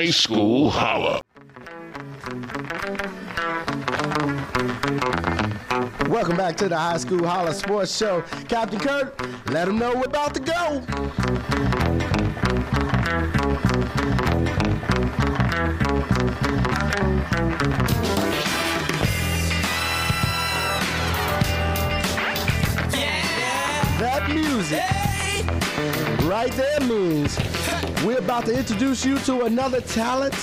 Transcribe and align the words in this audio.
High 0.00 0.08
School 0.12 0.70
Holla. 0.70 1.20
Welcome 6.08 6.38
back 6.38 6.56
to 6.56 6.70
the 6.70 6.78
High 6.78 6.96
School 6.96 7.26
Holla 7.26 7.52
Sports 7.52 7.94
Show. 7.94 8.22
Captain 8.48 8.80
Kurt, 8.80 9.20
let 9.50 9.66
them 9.66 9.78
know 9.78 9.94
we're 9.94 10.04
about 10.04 10.32
to 10.32 10.40
go. 10.40 10.82
Yeah. 22.94 23.98
That 24.00 24.30
music 24.30 24.80
right 26.26 26.52
there 26.52 26.80
means 26.80 27.59
we're 28.04 28.18
about 28.18 28.46
to 28.46 28.56
introduce 28.56 29.04
you 29.04 29.18
to 29.20 29.42
another 29.44 29.80
talent 29.80 30.34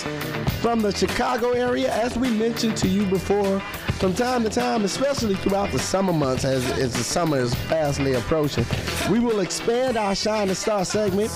from 0.61 0.81
the 0.81 0.91
Chicago 0.91 1.51
area. 1.51 1.91
As 1.91 2.17
we 2.17 2.29
mentioned 2.29 2.77
to 2.77 2.87
you 2.87 3.05
before, 3.05 3.59
from 3.99 4.13
time 4.13 4.43
to 4.43 4.49
time, 4.49 4.83
especially 4.83 5.35
throughout 5.35 5.71
the 5.71 5.79
summer 5.79 6.13
months 6.13 6.45
as, 6.45 6.63
as 6.73 6.93
the 6.93 7.03
summer 7.03 7.37
is 7.39 7.55
fastly 7.55 8.13
approaching, 8.13 8.65
we 9.09 9.19
will 9.19 9.39
expand 9.39 9.97
our 9.97 10.13
Shine 10.13 10.49
the 10.49 10.55
Star 10.55 10.85
segment 10.85 11.31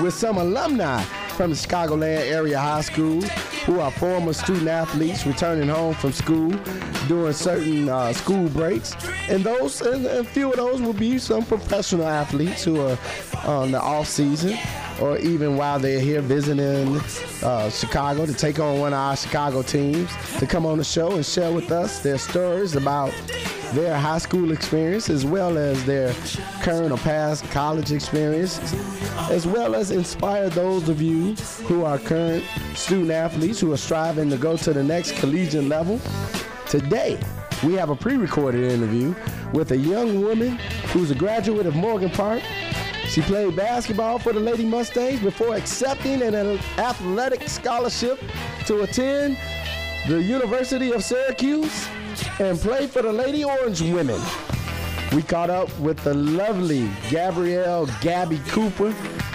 with 0.00 0.12
some 0.12 0.38
alumni 0.38 1.02
from 1.36 1.50
the 1.50 1.56
Chicagoland 1.56 2.28
area 2.30 2.58
high 2.58 2.80
school 2.80 3.22
who 3.66 3.78
are 3.78 3.90
former 3.92 4.32
student 4.32 4.68
athletes 4.68 5.24
returning 5.24 5.68
home 5.68 5.94
from 5.94 6.12
school 6.12 6.50
during 7.06 7.32
certain 7.32 7.88
uh, 7.88 8.12
school 8.12 8.48
breaks. 8.48 8.94
And 9.28 9.44
those, 9.44 9.80
and 9.82 10.06
a 10.06 10.24
few 10.24 10.50
of 10.50 10.56
those 10.56 10.82
will 10.82 10.92
be 10.92 11.18
some 11.18 11.44
professional 11.44 12.08
athletes 12.08 12.64
who 12.64 12.80
are 12.80 12.98
on 13.44 13.70
the 13.70 13.80
off 13.80 14.08
season 14.08 14.58
or 15.00 15.18
even 15.18 15.56
while 15.56 15.78
they're 15.78 16.00
here 16.00 16.20
visiting 16.20 17.00
uh, 17.42 17.70
Chicago 17.70 18.26
to 18.26 18.34
take 18.34 18.58
on 18.58 18.78
one 18.78 18.92
of 18.92 18.98
our 18.98 19.16
Chicago 19.16 19.62
teams 19.62 20.10
to 20.38 20.46
come 20.46 20.66
on 20.66 20.78
the 20.78 20.84
show 20.84 21.12
and 21.12 21.24
share 21.24 21.52
with 21.52 21.72
us 21.72 22.00
their 22.00 22.18
stories 22.18 22.76
about 22.76 23.12
their 23.72 23.96
high 23.96 24.18
school 24.18 24.50
experience 24.52 25.08
as 25.08 25.24
well 25.24 25.56
as 25.56 25.84
their 25.84 26.12
current 26.62 26.92
or 26.92 26.98
past 26.98 27.44
college 27.50 27.92
experience, 27.92 28.58
as 29.30 29.46
well 29.46 29.74
as 29.74 29.90
inspire 29.90 30.50
those 30.50 30.88
of 30.88 31.00
you 31.00 31.34
who 31.66 31.84
are 31.84 31.98
current 31.98 32.44
student 32.74 33.10
athletes 33.10 33.60
who 33.60 33.72
are 33.72 33.76
striving 33.76 34.28
to 34.28 34.36
go 34.36 34.56
to 34.56 34.72
the 34.72 34.82
next 34.82 35.12
collegiate 35.16 35.64
level. 35.64 36.00
Today, 36.66 37.18
we 37.62 37.74
have 37.74 37.90
a 37.90 37.96
pre 37.96 38.16
recorded 38.16 38.70
interview 38.70 39.14
with 39.52 39.70
a 39.72 39.76
young 39.76 40.20
woman 40.20 40.58
who's 40.88 41.10
a 41.10 41.14
graduate 41.14 41.66
of 41.66 41.76
Morgan 41.76 42.10
Park. 42.10 42.42
She 43.10 43.22
played 43.22 43.56
basketball 43.56 44.20
for 44.20 44.32
the 44.32 44.38
Lady 44.38 44.64
Mustangs 44.64 45.18
before 45.18 45.56
accepting 45.56 46.22
an 46.22 46.36
athletic 46.78 47.48
scholarship 47.48 48.20
to 48.66 48.82
attend 48.82 49.36
the 50.06 50.22
University 50.22 50.92
of 50.92 51.02
Syracuse 51.02 51.88
and 52.38 52.56
play 52.56 52.86
for 52.86 53.02
the 53.02 53.12
Lady 53.12 53.42
Orange 53.42 53.82
Women. 53.82 54.20
We 55.12 55.22
caught 55.22 55.50
up 55.50 55.76
with 55.80 55.98
the 56.04 56.14
lovely 56.14 56.88
Gabrielle 57.08 57.86
Gabby 58.00 58.38
Cooper 58.46 58.94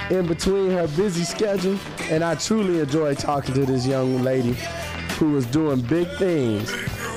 in 0.09 0.25
between 0.25 0.71
her 0.71 0.87
busy 0.95 1.25
schedule, 1.25 1.77
and 2.03 2.23
I 2.23 2.35
truly 2.35 2.79
enjoyed 2.79 3.19
talking 3.19 3.55
to 3.55 3.65
this 3.65 3.85
young 3.85 4.23
lady 4.23 4.55
who 5.17 5.35
is 5.35 5.45
doing 5.47 5.81
big 5.81 6.07
things, 6.17 6.71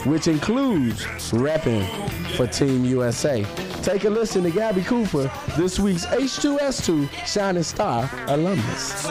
which 0.05 0.27
includes 0.27 1.05
repping 1.31 1.87
for 2.37 2.48
Team 2.48 2.84
USA. 2.84 3.47
Take 3.89 4.05
a 4.05 4.11
listen 4.11 4.42
to 4.42 4.50
Gabby 4.50 4.83
Cooper, 4.83 5.31
this 5.56 5.81
week's 5.81 6.05
H2S2 6.05 7.08
Shining 7.27 7.62
Star 7.62 8.11
alumnus. 8.27 9.06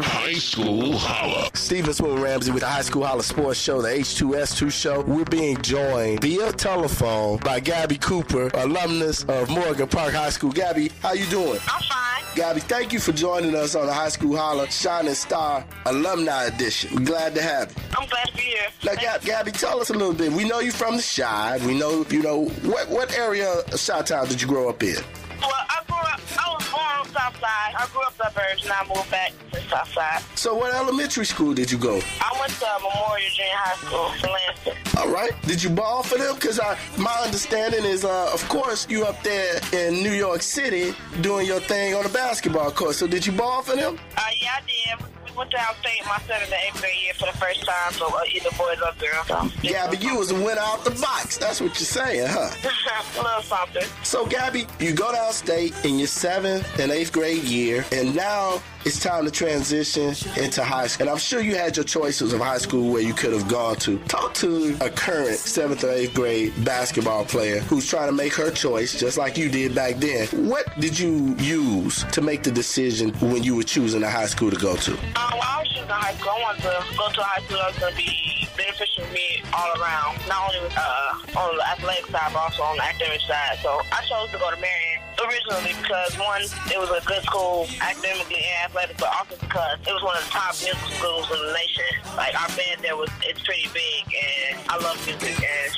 High 0.00 0.32
School 0.32 0.96
Holla. 0.96 1.50
Steven 1.52 1.92
Spoon 1.92 2.22
Ramsey 2.22 2.50
with 2.50 2.62
the 2.62 2.68
High 2.68 2.80
School 2.80 3.04
Holla 3.04 3.22
Sports 3.22 3.60
Show, 3.60 3.82
the 3.82 3.88
H2S2 3.88 4.72
show. 4.72 5.02
We're 5.02 5.26
being 5.26 5.60
joined 5.60 6.22
via 6.22 6.52
telephone 6.52 7.36
by 7.40 7.60
Gabby 7.60 7.98
Cooper, 7.98 8.50
alumnus 8.54 9.24
of 9.24 9.50
Morgan 9.50 9.88
Park 9.88 10.14
High 10.14 10.30
School. 10.30 10.52
Gabby, 10.52 10.90
how 11.02 11.12
you 11.12 11.26
doing? 11.26 11.60
I'm 11.68 11.82
fine. 11.82 11.97
Gabby, 12.38 12.60
thank 12.60 12.92
you 12.92 13.00
for 13.00 13.10
joining 13.10 13.56
us 13.56 13.74
on 13.74 13.86
the 13.86 13.92
High 13.92 14.10
School 14.10 14.36
Holla 14.36 14.70
Shining 14.70 15.14
Star 15.14 15.66
Alumni 15.86 16.44
Edition. 16.44 16.94
We're 16.94 17.04
glad 17.04 17.34
to 17.34 17.42
have 17.42 17.68
you. 17.76 17.82
I'm 17.98 18.08
glad 18.08 18.28
to 18.28 18.32
be 18.36 18.42
here. 18.42 18.68
Now, 18.84 18.94
Gab- 18.94 19.22
Gabby, 19.22 19.50
tell 19.50 19.80
us 19.80 19.90
a 19.90 19.92
little 19.92 20.14
bit. 20.14 20.30
We 20.30 20.44
know 20.44 20.60
you're 20.60 20.72
from 20.72 20.98
the 20.98 21.02
Chi. 21.16 21.58
We 21.66 21.76
know, 21.76 22.06
you 22.10 22.22
know, 22.22 22.44
what 22.62 22.88
what 22.90 23.12
area 23.18 23.52
of 23.54 23.84
Chi 23.84 24.02
Town 24.02 24.28
did 24.28 24.40
you 24.40 24.46
grow 24.46 24.68
up 24.68 24.80
in? 24.84 24.94
Well, 24.94 25.50
I 25.50 25.82
grew 25.88 25.96
up, 25.96 26.20
I 26.38 26.54
was 26.54 26.70
born 26.70 26.84
on 27.00 27.06
South 27.06 27.40
Side. 27.40 27.74
I 27.76 27.88
grew 27.92 28.02
up 28.02 28.14
suburbs 28.16 28.62
and 28.62 28.72
I 28.72 28.86
moved 28.94 29.10
back 29.10 29.32
South 29.68 29.92
Side. 29.92 30.22
So, 30.34 30.54
what 30.54 30.74
elementary 30.74 31.26
school 31.26 31.54
did 31.54 31.70
you 31.70 31.78
go? 31.78 32.00
I 32.20 32.36
went 32.40 32.52
to 32.54 32.66
Memorial 32.82 33.30
Junior 33.34 33.52
High 33.54 33.76
School 33.76 34.12
in 34.28 34.74
Lansing. 34.74 34.98
All 34.98 35.12
right. 35.12 35.32
Did 35.42 35.62
you 35.62 35.70
ball 35.70 36.02
for 36.02 36.18
them? 36.18 36.34
Because 36.34 36.60
my 36.96 37.14
understanding 37.24 37.84
is, 37.84 38.04
uh, 38.04 38.30
of 38.32 38.46
course, 38.48 38.86
you 38.88 39.04
up 39.04 39.22
there 39.22 39.60
in 39.72 39.94
New 39.94 40.12
York 40.12 40.42
City 40.42 40.94
doing 41.20 41.46
your 41.46 41.60
thing 41.60 41.94
on 41.94 42.02
the 42.02 42.08
basketball 42.10 42.70
court. 42.70 42.94
So, 42.94 43.06
did 43.06 43.26
you 43.26 43.32
ball 43.32 43.62
for 43.62 43.76
them? 43.76 43.98
Uh, 44.16 44.22
yeah, 44.40 44.56
I 44.56 44.96
did. 44.96 45.17
We 45.38 45.42
went 45.42 45.52
to 45.52 45.56
outstate 45.58 46.04
my 46.08 46.18
seventh 46.26 46.50
and 46.52 46.60
eighth 46.66 46.80
grade 46.80 47.00
year 47.00 47.14
for 47.14 47.26
the 47.26 47.38
first 47.38 47.64
time, 47.64 47.92
so 47.92 48.08
uh, 48.08 48.22
either 48.34 48.50
boys 48.58 48.78
or 48.84 48.92
girls. 48.98 49.28
So, 49.28 49.48
Yeah, 49.62 49.86
but 49.86 50.02
you 50.02 50.18
was 50.18 50.32
a 50.32 50.34
winner 50.34 50.60
out 50.60 50.84
the 50.84 50.90
box. 50.90 51.38
That's 51.38 51.60
what 51.60 51.78
you're 51.78 51.86
saying, 51.86 52.26
huh? 52.28 52.50
a 53.18 53.22
little 53.22 53.42
something. 53.42 53.84
So, 54.02 54.26
Gabby, 54.26 54.66
you 54.80 54.92
go 54.92 55.12
downstate 55.12 55.84
in 55.84 55.96
your 55.96 56.08
seventh 56.08 56.80
and 56.80 56.90
eighth 56.90 57.12
grade 57.12 57.44
year, 57.44 57.84
and 57.92 58.16
now 58.16 58.60
it's 58.84 59.00
time 59.00 59.24
to 59.26 59.30
transition 59.30 60.14
into 60.42 60.64
high 60.64 60.86
school. 60.86 61.04
And 61.04 61.10
I'm 61.10 61.18
sure 61.18 61.40
you 61.40 61.56
had 61.56 61.76
your 61.76 61.84
choices 61.84 62.32
of 62.32 62.40
high 62.40 62.58
school 62.58 62.92
where 62.92 63.02
you 63.02 63.12
could 63.12 63.32
have 63.32 63.46
gone 63.46 63.76
to. 63.76 63.98
Talk 64.08 64.34
to 64.34 64.76
a 64.80 64.88
current 64.88 65.36
seventh 65.36 65.84
or 65.84 65.90
eighth 65.90 66.14
grade 66.14 66.52
basketball 66.64 67.24
player 67.24 67.60
who's 67.60 67.88
trying 67.88 68.08
to 68.08 68.14
make 68.14 68.34
her 68.34 68.50
choice, 68.50 68.98
just 68.98 69.18
like 69.18 69.36
you 69.36 69.48
did 69.48 69.74
back 69.74 69.96
then. 69.96 70.26
What 70.48 70.66
did 70.80 70.98
you 70.98 71.36
use 71.38 72.04
to 72.04 72.22
make 72.22 72.42
the 72.42 72.50
decision 72.50 73.10
when 73.20 73.42
you 73.42 73.56
were 73.56 73.62
choosing 73.62 74.02
a 74.02 74.10
high 74.10 74.26
school 74.26 74.50
to 74.50 74.56
go 74.56 74.74
to? 74.76 74.98
Uh, 75.28 75.36
well, 75.36 75.44
I 75.44 75.60
was 75.60 75.68
choosing 75.68 75.92
high 75.92 76.16
school. 76.16 76.32
I 76.32 76.40
wanted 76.40 76.62
to 76.64 76.96
go 76.96 77.04
to 77.12 77.20
a 77.20 77.28
high 77.28 77.44
school 77.44 77.60
that 77.60 77.68
was 77.68 77.78
going 77.78 77.92
to 77.92 78.00
be 78.00 78.48
beneficial 78.56 79.04
to 79.04 79.12
me 79.12 79.44
all 79.52 79.68
around, 79.76 80.16
not 80.24 80.48
only 80.48 80.64
uh, 80.72 81.36
on 81.36 81.52
the 81.52 81.64
athletic 81.68 82.08
side, 82.08 82.32
but 82.32 82.48
also 82.48 82.64
on 82.64 82.80
the 82.80 82.84
academic 82.88 83.20
side. 83.28 83.60
So 83.60 83.76
I 83.92 84.00
chose 84.08 84.32
to 84.32 84.40
go 84.40 84.48
to 84.48 84.56
Marian 84.56 85.04
originally 85.20 85.76
because, 85.76 86.16
one, 86.16 86.40
it 86.72 86.80
was 86.80 86.88
a 86.88 87.04
good 87.04 87.20
school 87.28 87.68
academically 87.76 88.40
and 88.40 88.72
athletic, 88.72 88.96
but 88.96 89.12
also 89.12 89.36
because 89.36 89.76
it 89.84 89.92
was 89.92 90.00
one 90.00 90.16
of 90.16 90.24
the 90.24 90.32
top 90.32 90.56
music 90.64 90.80
schools 90.96 91.28
in 91.28 91.38
the 91.44 91.52
nation. 91.52 91.92
Like, 92.16 92.32
our 92.32 92.48
band 92.56 92.80
there 92.80 92.96
was, 92.96 93.12
it's 93.20 93.44
pretty 93.44 93.68
big, 93.76 94.08
and 94.08 94.56
I 94.72 94.80
love 94.80 94.96
music, 95.04 95.36
and 95.36 95.68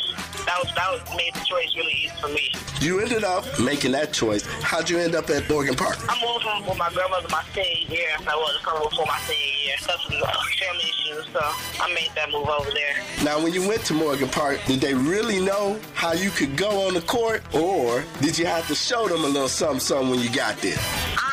that 0.51 0.59
was, 0.65 0.75
that 0.75 0.91
was 0.91 1.17
made 1.17 1.33
the 1.35 1.45
choice 1.45 1.77
really 1.77 1.93
easy 1.93 2.15
for 2.21 2.29
me. 2.29 2.51
You 2.81 2.99
ended 3.01 3.23
up 3.23 3.45
making 3.61 3.93
that 3.93 4.13
choice. 4.13 4.45
How'd 4.63 4.91
you 4.91 4.99
end 4.99 5.15
up 5.15 5.31
at 5.31 5.49
Morgan 5.49 5.77
Park? 5.77 5.99
I 6.09 6.21
moved 6.27 6.43
from 6.45 6.67
with 6.67 6.77
my 6.77 6.91
grandmother 6.91 7.29
my 7.31 7.45
senior 7.55 7.95
year. 7.95 8.09
I 8.19 8.35
was 8.35 8.59
coming 8.65 8.83
before 8.89 9.07
my 9.07 9.19
senior 9.21 9.45
year. 9.65 9.77
Because 9.79 10.07
of 10.07 10.13
uh, 10.13 10.33
family 10.59 10.83
issues, 10.83 11.27
so 11.33 11.41
I 11.41 11.93
made 11.95 12.11
that 12.17 12.33
move 12.33 12.49
over 12.49 12.71
there. 12.73 12.97
Now, 13.23 13.41
when 13.41 13.53
you 13.53 13.69
went 13.69 13.85
to 13.85 13.95
Morgan 13.95 14.29
Park, 14.29 14.59
did 14.67 14.81
they 14.81 14.95
really 14.95 15.39
know 15.41 15.79
how 15.95 16.15
you 16.15 16.31
could 16.31 16.57
go 16.57 16.89
on 16.89 16.95
the 16.95 17.03
court, 17.03 17.43
or 17.55 18.03
did 18.21 18.37
you 18.37 18.47
have 18.47 18.67
to 18.69 18.75
show 18.75 19.07
them 19.07 19.25
a 19.25 19.29
little 19.29 19.49
something, 19.49 19.79
something 19.79 20.11
when 20.11 20.19
you 20.21 20.31
got 20.31 20.57
there? 20.59 20.79
I 20.79 21.30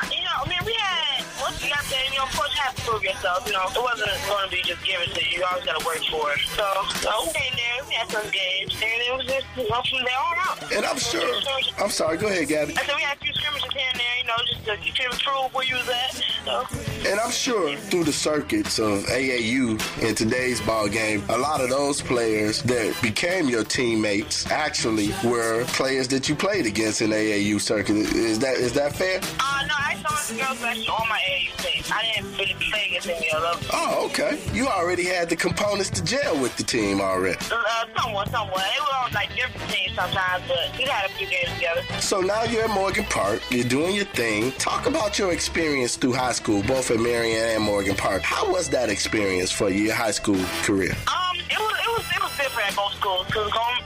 prove 2.88 3.04
yourself. 3.04 3.46
You 3.46 3.54
know, 3.54 3.68
it 3.68 3.84
wasn't 3.84 4.12
going 4.28 4.46
to 4.48 4.52
be 4.52 4.62
just 4.64 4.84
given 4.86 5.10
to 5.10 5.22
you. 5.26 5.40
You 5.40 5.46
always 5.52 5.66
got 5.66 5.80
to 5.80 5.86
work 5.86 6.00
for 6.10 6.32
it. 6.32 6.40
So, 6.56 6.66
so 7.04 7.12
we 7.28 7.34
came 7.34 7.54
there, 7.54 7.84
we 7.86 7.94
had 7.94 8.10
some 8.10 8.30
games, 8.32 8.74
and 8.80 9.02
it 9.04 9.14
was 9.14 9.26
just, 9.26 9.46
you 9.58 9.70
know, 9.70 9.82
from 9.84 10.04
there 10.08 10.24
on 10.24 10.38
out. 10.48 10.72
And 10.72 10.86
I'm 10.86 10.98
sure. 10.98 11.36
I'm 11.78 11.90
sorry. 11.90 12.18
Go 12.18 12.28
ahead, 12.28 12.48
Gabby. 12.48 12.74
I 12.78 12.84
said 12.84 12.96
we 12.96 13.02
had 13.02 13.18
a 13.18 13.20
few 13.20 13.34
scrimmages 13.34 13.70
here 13.74 13.84
and 13.92 14.00
there, 14.00 14.18
you 14.20 14.28
know, 14.28 14.40
just 14.48 14.64
to, 14.66 14.76
to 14.78 15.04
improve 15.12 15.54
where 15.54 15.66
you 15.66 15.76
was 15.76 15.90
at. 15.90 16.24
So, 16.46 17.10
And 17.10 17.20
I'm 17.20 17.32
sure 17.32 17.76
through 17.76 18.06
the 18.06 18.14
circuits 18.14 18.80
of 18.80 19.04
AAU 19.06 20.02
in 20.02 20.16
today's 20.16 20.62
ball 20.62 20.88
game, 20.88 21.24
a 21.30 21.38
lot 21.38 21.60
of 21.60 21.70
those 21.70 22.02
players 22.02 22.62
that 22.64 22.96
became 23.02 23.50
your 23.50 23.66
teammates 23.66 24.50
actually 24.50 25.10
were 25.26 25.66
players 25.66 26.08
that 26.10 26.30
you 26.30 26.36
played 26.36 26.66
against 26.66 27.02
in 27.02 27.10
AAU 27.12 27.60
circuit. 27.60 27.98
Is 27.98 28.40
that 28.40 28.58
is 28.58 28.72
that 28.74 28.96
fair? 28.96 29.20
uh, 29.20 29.66
no, 29.68 29.74
I 29.78 29.98
saw 30.02 30.34
the 30.34 30.40
girls 30.40 30.64
actually 30.64 30.88
on 30.88 31.10
my 31.10 31.20
AAU. 31.20 31.67
I 31.92 32.12
didn't 32.16 32.38
really 32.38 32.56
play 32.70 32.88
against 32.90 33.08
any 33.08 33.32
of 33.32 33.42
them. 33.42 33.70
Oh, 33.74 34.08
okay. 34.08 34.40
You 34.54 34.68
already 34.68 35.06
had 35.06 35.30
the 35.30 35.36
components 35.36 35.90
to 35.92 36.04
gel 36.04 36.40
with 36.42 36.56
the 36.58 36.64
team 36.64 37.02
already. 37.02 37.38
Uh, 37.52 37.86
somewhat, 37.98 38.30
somewhat. 38.30 38.58
They 38.58 38.80
were 38.80 39.06
on 39.06 39.12
like 39.14 39.34
different 39.36 39.70
teams 39.70 39.96
sometimes, 39.96 40.44
but 40.48 40.78
we 40.78 40.86
had 40.86 41.10
a 41.10 41.14
few 41.14 41.28
games 41.28 41.54
together. 41.56 41.82
So 42.00 42.22
now 42.22 42.44
you're 42.44 42.64
at 42.64 42.70
Morgan 42.72 43.06
Park. 43.06 43.42
You're 43.50 43.68
doing 43.68 43.96
your 43.96 44.06
thing. 44.06 44.52
Talk 44.54 44.86
about 44.86 45.18
your 45.18 45.32
experience 45.32 45.96
through 45.96 46.14
high 46.14 46.34
school, 46.34 46.62
both 46.64 46.92
at 46.92 47.00
Marian 47.00 47.56
and 47.56 47.64
Morgan 47.64 47.96
Park. 47.96 48.22
How 48.22 48.52
was 48.52 48.70
that 48.70 48.90
experience 48.90 49.52
for 49.52 49.70
your 49.70 49.94
high 49.94 50.12
school 50.12 50.44
career? 50.64 50.92
Um, 51.08 51.38
it 51.50 51.60
was 51.60 51.74
it 51.74 51.90
was 51.90 52.06
it 52.16 52.22
was 52.22 52.38
different 52.38 52.70
at 52.70 52.76
both 52.76 52.94
schools. 52.94 53.28
Cause 53.28 53.52
going 53.52 53.78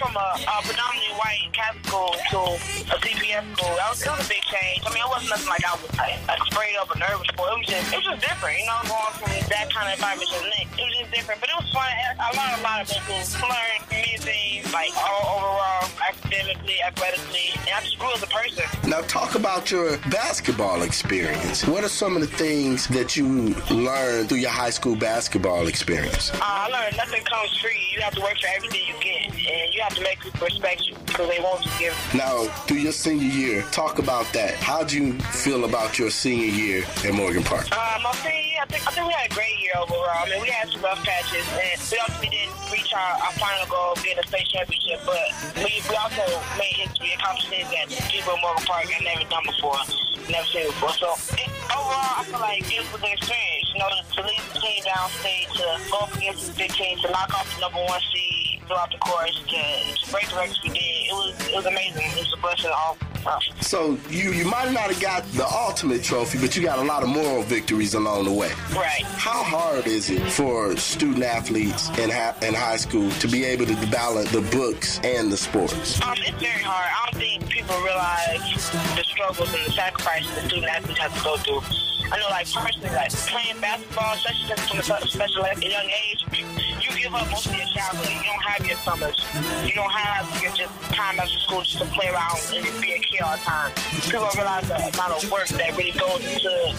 from 0.00 0.16
a, 0.16 0.28
a 0.32 0.62
predominantly 0.64 1.12
Catholic 1.60 1.84
school 1.84 2.16
to 2.32 2.40
a 2.88 2.96
CPS 3.04 3.44
school, 3.52 3.74
that 3.76 3.92
was, 3.92 4.00
it 4.00 4.08
was 4.08 4.24
a 4.24 4.28
big 4.32 4.40
change. 4.48 4.80
I 4.80 4.88
mean, 4.96 5.04
it 5.04 5.10
wasn't 5.12 5.36
nothing 5.36 5.52
like 5.52 5.60
I 5.60 5.76
was 5.76 5.92
like, 6.00 6.16
afraid 6.24 6.72
of 6.80 6.88
or 6.88 6.96
nervous 6.96 7.28
for. 7.36 7.44
It 7.52 7.56
was 7.60 7.68
just, 7.68 7.92
it 7.92 7.96
was 8.00 8.08
just 8.16 8.22
different, 8.24 8.64
you 8.64 8.64
know, 8.64 8.80
going 8.88 9.12
from 9.20 9.28
that 9.52 9.68
kind 9.68 9.92
of 9.92 10.00
environment 10.00 10.32
to 10.32 10.40
the 10.40 10.48
next. 10.56 10.72
It 10.80 10.84
was 10.88 10.96
just 11.04 11.12
different, 11.12 11.38
but 11.44 11.52
it 11.52 11.56
was 11.60 11.68
fun. 11.76 11.92
I 12.16 12.32
learned 12.32 12.56
a 12.56 12.64
lot 12.64 12.80
of 12.80 12.88
things. 12.88 13.36
Learned 13.36 13.84
things, 14.24 14.72
like 14.72 14.96
all 14.96 15.36
overall, 15.36 15.84
academically, 16.08 16.76
athletically, 16.86 17.50
and 17.66 17.74
I 17.74 17.80
just 17.82 17.98
grew 17.98 18.12
as 18.12 18.22
a 18.22 18.26
person. 18.26 18.64
Now, 18.88 19.00
talk 19.02 19.34
about 19.34 19.70
your 19.70 19.98
basketball 20.10 20.82
experience. 20.82 21.66
What 21.66 21.84
are 21.84 21.88
some 21.88 22.16
of 22.16 22.22
the 22.22 22.28
things 22.36 22.86
that 22.88 23.16
you 23.16 23.54
learned 23.70 24.28
through 24.28 24.38
your 24.38 24.50
high 24.50 24.70
school 24.70 24.96
basketball 24.96 25.66
experience? 25.66 26.30
Uh, 26.32 26.38
I 26.42 26.68
learned 26.68 26.96
nothing 26.96 27.22
comes 27.24 27.58
free. 27.58 27.86
You 27.94 28.00
have 28.02 28.14
to 28.14 28.20
work 28.20 28.38
for 28.40 28.48
everything 28.54 28.82
you 28.86 28.94
get, 29.00 29.26
and 29.26 29.74
you 29.74 29.80
have 29.82 29.94
to 29.94 30.02
make 30.02 30.20
people 30.20 30.46
respect 30.46 30.86
you 30.86 30.94
because 31.06 31.28
they 31.28 31.40
won't 31.42 31.62
just 31.62 31.78
give. 31.78 31.94
Now, 32.14 32.44
through 32.66 32.78
your 32.78 32.92
senior 32.92 33.28
year, 33.28 33.62
talk 33.70 33.98
about 33.98 34.26
that. 34.32 34.54
How 34.54 34.82
do 34.84 34.96
you 35.02 35.18
feel 35.20 35.64
about 35.64 35.98
your 35.98 36.10
senior 36.10 36.46
year 36.46 36.84
at 37.04 37.12
Morgan 37.12 37.42
Park? 37.42 37.66
Uh, 37.72 37.98
my 38.02 38.12
senior 38.16 38.40
year, 38.40 38.59
I 38.60 38.66
think, 38.68 38.84
I 38.84 38.92
think 38.92 39.08
we 39.08 39.14
had 39.16 39.32
a 39.32 39.34
great 39.34 39.56
year 39.56 39.72
overall. 39.72 40.20
I 40.20 40.28
mean, 40.28 40.44
we 40.44 40.52
had 40.52 40.68
some 40.68 40.84
rough 40.84 41.00
patches, 41.00 41.48
and 41.48 41.80
we 41.80 41.96
ultimately 41.96 42.28
didn't 42.28 42.52
reach 42.68 42.92
our, 42.92 43.16
our 43.24 43.32
final 43.40 43.64
goal 43.72 43.96
of 43.96 44.04
a 44.04 44.24
state 44.28 44.52
championship, 44.52 45.00
but 45.08 45.32
we, 45.64 45.80
we 45.88 45.96
also 45.96 46.20
made 46.60 46.76
history, 46.76 47.16
accomplished 47.16 47.48
things 47.48 47.72
that 47.72 47.88
people 48.12 48.36
in 48.36 48.40
Morgan 48.44 48.60
Park 48.68 48.84
had 48.92 49.00
never 49.00 49.24
done 49.32 49.48
before, 49.48 49.80
never 50.28 50.44
seen 50.52 50.68
before. 50.68 50.92
So 50.92 51.08
it, 51.40 51.48
overall, 51.72 52.20
I 52.20 52.28
feel 52.28 52.36
like 52.36 52.68
it 52.68 52.84
was 52.92 53.00
an 53.00 53.16
experience, 53.16 53.68
you 53.72 53.80
know, 53.80 53.88
to 53.96 54.20
lead 54.28 54.44
the 54.52 54.60
team 54.60 54.84
downstate, 54.84 55.48
to 55.56 55.66
go 55.88 56.04
up 56.04 56.12
against 56.12 56.52
the 56.52 56.54
big 56.60 56.72
team, 56.76 57.00
to 57.00 57.08
knock 57.08 57.32
off 57.32 57.48
the 57.56 57.64
number 57.64 57.80
one 57.80 58.02
seed 58.12 58.60
throughout 58.68 58.92
the 58.92 59.00
course, 59.00 59.40
to, 59.40 59.56
to 59.56 60.04
break 60.12 60.28
the 60.28 60.36
records 60.36 60.60
we 60.60 60.76
did. 60.76 61.08
It 61.08 61.16
was, 61.16 61.32
it 61.48 61.56
was 61.56 61.64
amazing. 61.64 62.12
It 62.12 62.28
was 62.28 62.32
a 62.36 62.40
blessing 62.44 62.76
all 62.76 63.00
so 63.60 63.98
you 64.08 64.32
you 64.32 64.44
might 64.44 64.72
not 64.72 64.90
have 64.90 65.00
got 65.00 65.24
the 65.32 65.46
ultimate 65.46 66.02
trophy, 66.02 66.38
but 66.38 66.56
you 66.56 66.62
got 66.62 66.78
a 66.78 66.82
lot 66.82 67.02
of 67.02 67.08
moral 67.08 67.42
victories 67.42 67.94
along 67.94 68.24
the 68.24 68.32
way. 68.32 68.50
Right. 68.74 69.02
How 69.02 69.42
hard 69.42 69.86
is 69.86 70.10
it 70.10 70.22
for 70.32 70.76
student 70.76 71.22
athletes 71.24 71.88
in 71.98 72.10
ha- 72.10 72.36
in 72.42 72.54
high 72.54 72.76
school 72.76 73.10
to 73.10 73.28
be 73.28 73.44
able 73.44 73.66
to 73.66 73.74
balance 73.90 74.30
the 74.32 74.42
books 74.42 75.00
and 75.04 75.30
the 75.30 75.36
sports? 75.36 76.00
Um, 76.02 76.14
it's 76.18 76.40
very 76.40 76.62
hard. 76.62 76.88
I 76.90 77.10
don't 77.10 77.20
think 77.20 77.48
people 77.48 77.76
realize 77.82 78.70
the 78.96 79.04
struggles 79.04 79.52
and 79.52 79.66
the 79.66 79.72
sacrifices 79.72 80.34
the 80.34 80.48
student 80.48 80.66
athletes 80.72 81.00
have 81.00 81.16
to 81.16 81.24
go 81.24 81.36
through. 81.36 81.60
I 82.12 82.18
know, 82.18 82.28
like 82.30 82.50
personally, 82.52 82.90
like 82.90 83.12
playing 83.12 83.60
basketball, 83.60 84.14
especially 84.14 84.56
from 84.56 84.78
a 84.80 85.06
special 85.06 85.44
ed 85.44 85.62
young 85.62 85.86
age, 85.86 86.24
you 86.96 87.04
give 87.04 87.14
up 87.14 87.30
most 87.30 87.46
of 87.46 87.56
your 87.56 87.66
childhood. 87.66 88.08
You 88.08 88.22
don't 88.22 88.44
have 88.44 88.66
your 88.66 88.76
summers. 88.78 89.16
You 89.64 89.74
don't 89.74 89.92
have 89.92 90.42
your 90.42 90.52
just 90.52 90.72
time 90.92 91.18
after 91.18 91.38
school 91.38 91.62
just 91.62 91.78
to 91.78 91.84
play 91.86 92.08
around 92.08 92.38
and 92.54 92.64
just 92.64 92.80
be 92.80 92.92
a 92.92 92.98
kid 92.98 93.20
all 93.22 93.36
the 93.36 93.42
time. 93.42 93.72
People 94.02 94.20
don't 94.20 94.34
realize 94.36 94.68
the 94.68 94.76
amount 94.76 95.22
of 95.22 95.30
work 95.30 95.48
that 95.48 95.76
really 95.76 95.92
goes 95.98 96.24
into 96.24 96.74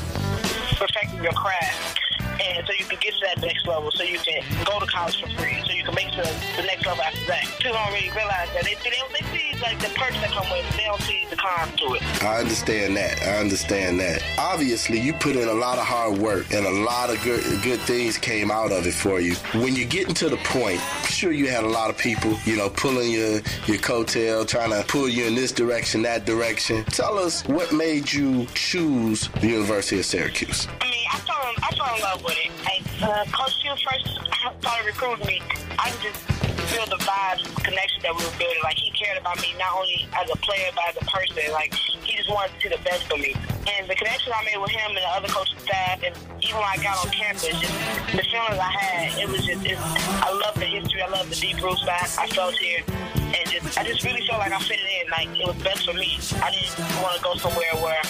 perfecting 0.77 1.23
your 1.23 1.33
craft 1.33 1.99
and 2.41 2.65
so 2.65 2.73
you 2.73 2.85
can 2.85 2.97
get 2.99 3.13
to 3.13 3.21
that 3.21 3.41
next 3.41 3.67
level, 3.67 3.91
so 3.91 4.03
you 4.03 4.17
can 4.17 4.41
go 4.65 4.79
to 4.79 4.85
college 4.85 5.21
for 5.21 5.29
free, 5.37 5.61
so 5.65 5.73
you 5.73 5.83
can 5.83 5.93
make 5.93 6.09
to 6.11 6.25
the 6.57 6.63
next 6.65 6.85
level 6.85 7.03
after 7.03 7.25
that. 7.27 7.45
People 7.59 7.77
don't 7.77 7.93
really 7.93 8.09
realize 8.17 8.49
that. 8.57 8.65
They, 8.65 8.75
they, 8.81 8.97
they 9.13 9.25
see 9.29 9.53
like 9.61 9.77
the 9.77 9.93
perks 9.93 10.17
that 10.21 10.31
come 10.31 10.49
with 10.49 10.65
it, 10.65 10.73
they 10.73 10.85
don't 10.85 11.01
see 11.01 11.25
the 11.29 11.35
cons 11.51 11.75
to 11.79 11.93
it. 11.93 12.23
I 12.23 12.39
understand 12.39 12.95
that. 12.97 13.21
I 13.21 13.37
understand 13.37 13.99
that. 13.99 14.23
Obviously, 14.37 14.99
you 14.99 15.13
put 15.13 15.35
in 15.35 15.47
a 15.47 15.53
lot 15.53 15.77
of 15.77 15.85
hard 15.85 16.17
work, 16.17 16.51
and 16.53 16.65
a 16.65 16.71
lot 16.71 17.09
of 17.09 17.21
good 17.23 17.43
good 17.61 17.79
things 17.81 18.17
came 18.17 18.51
out 18.51 18.71
of 18.71 18.85
it 18.87 18.93
for 18.93 19.19
you. 19.19 19.35
When 19.53 19.75
you're 19.75 19.87
getting 19.87 20.13
to 20.15 20.29
the 20.29 20.37
point, 20.37 20.79
I'm 20.81 21.05
sure 21.07 21.31
you 21.31 21.49
had 21.49 21.63
a 21.63 21.69
lot 21.69 21.89
of 21.89 21.97
people, 21.97 22.35
you 22.45 22.55
know, 22.57 22.69
pulling 22.69 23.11
your 23.11 23.41
your 23.67 23.79
coattail, 23.79 24.47
trying 24.47 24.71
to 24.71 24.83
pull 24.87 25.09
you 25.09 25.25
in 25.25 25.35
this 25.35 25.51
direction, 25.51 26.01
that 26.03 26.25
direction. 26.25 26.83
Tell 26.85 27.17
us 27.17 27.45
what 27.47 27.71
made 27.73 28.11
you 28.11 28.47
choose 28.53 29.29
the 29.41 29.47
University 29.47 29.99
of 29.99 30.05
Syracuse. 30.05 30.67
I 30.79 30.89
mean, 30.89 31.05
I 31.11 31.17
fell, 31.19 31.53
I 31.57 31.75
fell 31.75 31.95
in 31.95 32.01
love 32.01 32.23
with 32.23 32.37
it. 32.37 32.51
Like, 32.63 32.83
uh, 33.03 33.25
Coach 33.31 33.55
Q 33.61 33.71
first 33.71 34.19
started 34.59 34.85
recruiting 34.85 35.27
me. 35.27 35.41
I 35.77 35.91
just 36.01 36.40
feel 36.69 36.85
the 36.85 37.01
vibes, 37.01 37.43
the 37.43 37.61
connection 37.61 38.01
that 38.03 38.13
we 38.15 38.23
were 38.23 38.37
building. 38.37 38.61
Like, 38.63 38.77
he 38.77 38.91
cared 38.91 39.17
about 39.17 39.41
me 39.41 39.53
not 39.57 39.73
only 39.77 40.07
as 40.13 40.29
a 40.29 40.37
player, 40.37 40.69
but 40.75 40.83
as 40.89 40.97
a 41.01 41.05
person. 41.05 41.51
Like, 41.51 41.73
he 41.73 42.15
just 42.15 42.29
wanted 42.29 42.53
to 42.55 42.61
see 42.61 42.69
the 42.69 42.81
best 42.83 43.07
for 43.09 43.17
me. 43.17 43.33
And 43.67 43.89
the 43.89 43.95
connection 43.95 44.33
I 44.33 44.43
made 44.45 44.57
with 44.57 44.71
him 44.71 44.89
and 44.89 44.97
the 44.97 45.11
other 45.15 45.29
coaching 45.29 45.59
staff, 45.59 46.01
and 46.03 46.15
even 46.41 46.57
when 46.57 46.69
I 46.69 46.77
got 46.81 46.97
on 47.05 47.11
campus, 47.11 47.53
just 47.57 47.73
the 48.11 48.23
feelings 48.25 48.59
I 48.59 48.71
had, 48.71 49.19
it 49.19 49.27
was 49.29 49.45
just, 49.45 49.63
I 49.65 50.29
love 50.29 50.55
the 50.55 50.65
history, 50.65 51.01
I 51.01 51.09
love 51.09 51.29
the 51.29 51.35
deep 51.35 51.61
roots 51.61 51.85
that 51.85 52.09
I 52.19 52.27
felt 52.27 52.55
here 52.55 52.83
and 53.31 53.49
just 53.49 53.77
I 53.77 53.83
just 53.83 54.03
really 54.03 54.21
felt 54.27 54.39
like 54.39 54.51
I 54.51 54.59
fit 54.59 54.79
it 54.79 55.03
in. 55.03 55.09
Like 55.09 55.27
it 55.39 55.47
was 55.47 55.55
best 55.63 55.85
for 55.85 55.93
me. 55.93 56.19
I 56.43 56.51
didn't 56.51 56.75
want 57.01 57.15
to 57.15 57.23
go 57.23 57.35
somewhere 57.35 57.71
where 57.79 58.01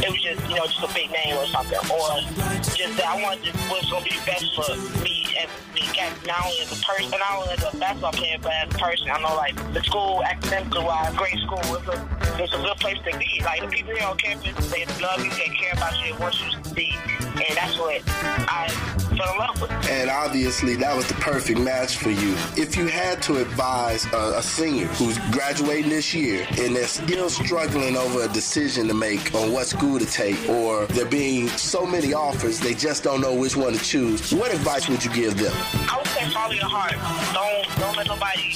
it 0.00 0.08
was 0.08 0.22
just 0.22 0.40
you 0.48 0.56
know 0.56 0.64
just 0.66 0.82
a 0.82 0.92
big 0.94 1.10
name 1.10 1.36
or 1.36 1.46
something, 1.46 1.78
or 1.92 2.16
just 2.64 2.96
that 2.96 3.06
I 3.06 3.22
wanted 3.22 3.52
to 3.52 3.52
what's 3.68 3.90
gonna 3.90 4.04
be 4.04 4.16
best 4.24 4.46
for 4.56 4.72
me 5.04 5.09
and 5.40 5.74
me 5.74 5.82
not 6.26 6.44
only 6.44 6.60
as 6.60 6.72
a 6.72 6.84
person, 6.84 7.10
not 7.10 7.38
only 7.38 7.52
as 7.54 7.74
a 7.74 7.76
basketball 7.76 8.12
player, 8.12 8.36
but 8.42 8.52
as 8.52 8.74
a 8.74 8.78
person. 8.78 9.10
I 9.10 9.20
know 9.20 9.34
like 9.36 9.56
the 9.72 9.82
school 9.82 10.22
academically 10.24 10.84
wise, 10.84 11.14
great 11.16 11.38
school. 11.38 11.60
It's 11.76 11.88
a 11.88 12.19
it's 12.38 12.54
a 12.54 12.58
good 12.58 12.76
place 12.76 12.98
to 13.04 13.18
be. 13.18 13.40
Like 13.44 13.62
the 13.62 13.68
people 13.68 13.94
here 13.94 14.06
on 14.06 14.16
campus, 14.16 14.70
they 14.70 14.84
love 15.00 15.24
you, 15.24 15.30
they 15.30 15.48
care 15.56 15.72
about 15.72 15.98
you, 15.98 16.12
they 16.12 16.20
want 16.20 16.40
you 16.40 16.50
to 16.50 16.64
succeed, 16.64 16.94
and 17.20 17.56
that's 17.56 17.78
what 17.78 18.02
I 18.06 18.68
fell 19.16 19.32
in 19.32 19.38
love 19.38 19.60
with. 19.60 19.70
And 19.90 20.10
obviously, 20.10 20.76
that 20.76 20.96
was 20.96 21.06
the 21.08 21.14
perfect 21.14 21.58
match 21.58 21.96
for 21.96 22.10
you. 22.10 22.34
If 22.56 22.76
you 22.76 22.86
had 22.86 23.22
to 23.22 23.40
advise 23.40 24.06
a, 24.12 24.34
a 24.36 24.42
senior 24.42 24.86
who's 24.86 25.18
graduating 25.30 25.90
this 25.90 26.14
year 26.14 26.46
and 26.58 26.76
they're 26.76 26.86
still 26.86 27.28
struggling 27.28 27.96
over 27.96 28.22
a 28.22 28.28
decision 28.28 28.86
to 28.88 28.94
make 28.94 29.34
on 29.34 29.52
what 29.52 29.66
school 29.66 29.98
to 29.98 30.06
take, 30.06 30.48
or 30.48 30.86
there 30.86 31.06
being 31.06 31.48
so 31.48 31.86
many 31.86 32.12
offers, 32.12 32.60
they 32.60 32.74
just 32.74 33.02
don't 33.02 33.20
know 33.20 33.34
which 33.34 33.56
one 33.56 33.72
to 33.72 33.78
choose, 33.78 34.32
what 34.32 34.52
advice 34.52 34.88
would 34.88 35.04
you 35.04 35.12
give 35.12 35.38
them? 35.38 35.52
I 35.88 35.96
would 35.98 36.06
say 36.08 36.30
follow 36.30 36.52
your 36.52 36.68
heart. 36.68 36.94
Don't 37.34 37.78
don't 37.80 37.96
let 37.96 38.06
nobody 38.06 38.52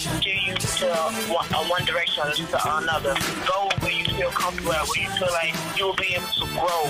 to 0.85 1.33
one, 1.33 1.47
uh, 1.55 1.65
one 1.67 1.85
direction 1.85 2.25
to 2.25 2.77
another. 2.77 3.15
Go 3.47 3.69
where 3.81 3.93
you 3.93 4.05
feel 4.05 4.31
comfortable 4.31 4.73
where 4.73 5.03
you 5.03 5.11
feel 5.19 5.33
like 5.33 5.55
you 5.77 5.87
will 5.87 5.97
be 5.97 6.15
able 6.15 6.29
to 6.29 6.47
grow 6.53 6.85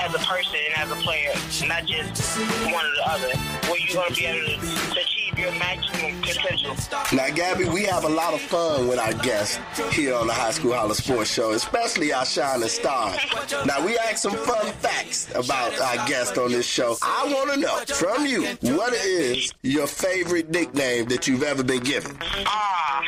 as 0.00 0.14
a 0.14 0.18
person 0.24 0.56
and 0.56 0.76
as 0.76 0.90
a 0.90 0.96
player, 1.02 1.32
not 1.66 1.84
just 1.86 2.38
one 2.72 2.84
or 2.84 2.94
the 2.96 3.04
other. 3.06 3.36
Where 3.68 3.78
you're 3.78 3.94
going 3.94 4.08
to 4.08 4.14
be 4.14 4.26
able 4.26 4.60
to 4.60 5.09
achieve 5.30 5.38
your 5.38 5.52
maximum 5.58 6.20
potential. 6.22 6.76
Now, 7.12 7.28
Gabby, 7.30 7.68
we 7.68 7.84
have 7.84 8.04
a 8.04 8.08
lot 8.08 8.34
of 8.34 8.40
fun 8.40 8.88
with 8.88 8.98
our 8.98 9.12
guests 9.14 9.58
here 9.94 10.14
on 10.14 10.26
the 10.26 10.32
High 10.32 10.50
School 10.52 10.72
Holla 10.72 10.94
Sports 10.94 11.32
Show, 11.32 11.52
especially 11.52 12.12
our 12.12 12.24
shining 12.24 12.68
stars. 12.68 13.18
Now, 13.66 13.84
we 13.84 13.98
ask 13.98 14.18
some 14.18 14.36
fun 14.36 14.72
facts 14.74 15.30
about 15.34 15.78
our 15.80 16.08
guest 16.08 16.38
on 16.38 16.52
this 16.52 16.66
show. 16.66 16.96
I 17.02 17.32
want 17.32 17.52
to 17.52 17.60
know 17.60 17.78
from 17.94 18.26
you, 18.26 18.44
what 18.76 18.92
is 18.94 19.52
your 19.62 19.86
favorite 19.86 20.50
nickname 20.50 21.06
that 21.06 21.26
you've 21.26 21.42
ever 21.42 21.62
been 21.62 21.82
given? 21.82 22.16
Ah. 22.20 23.02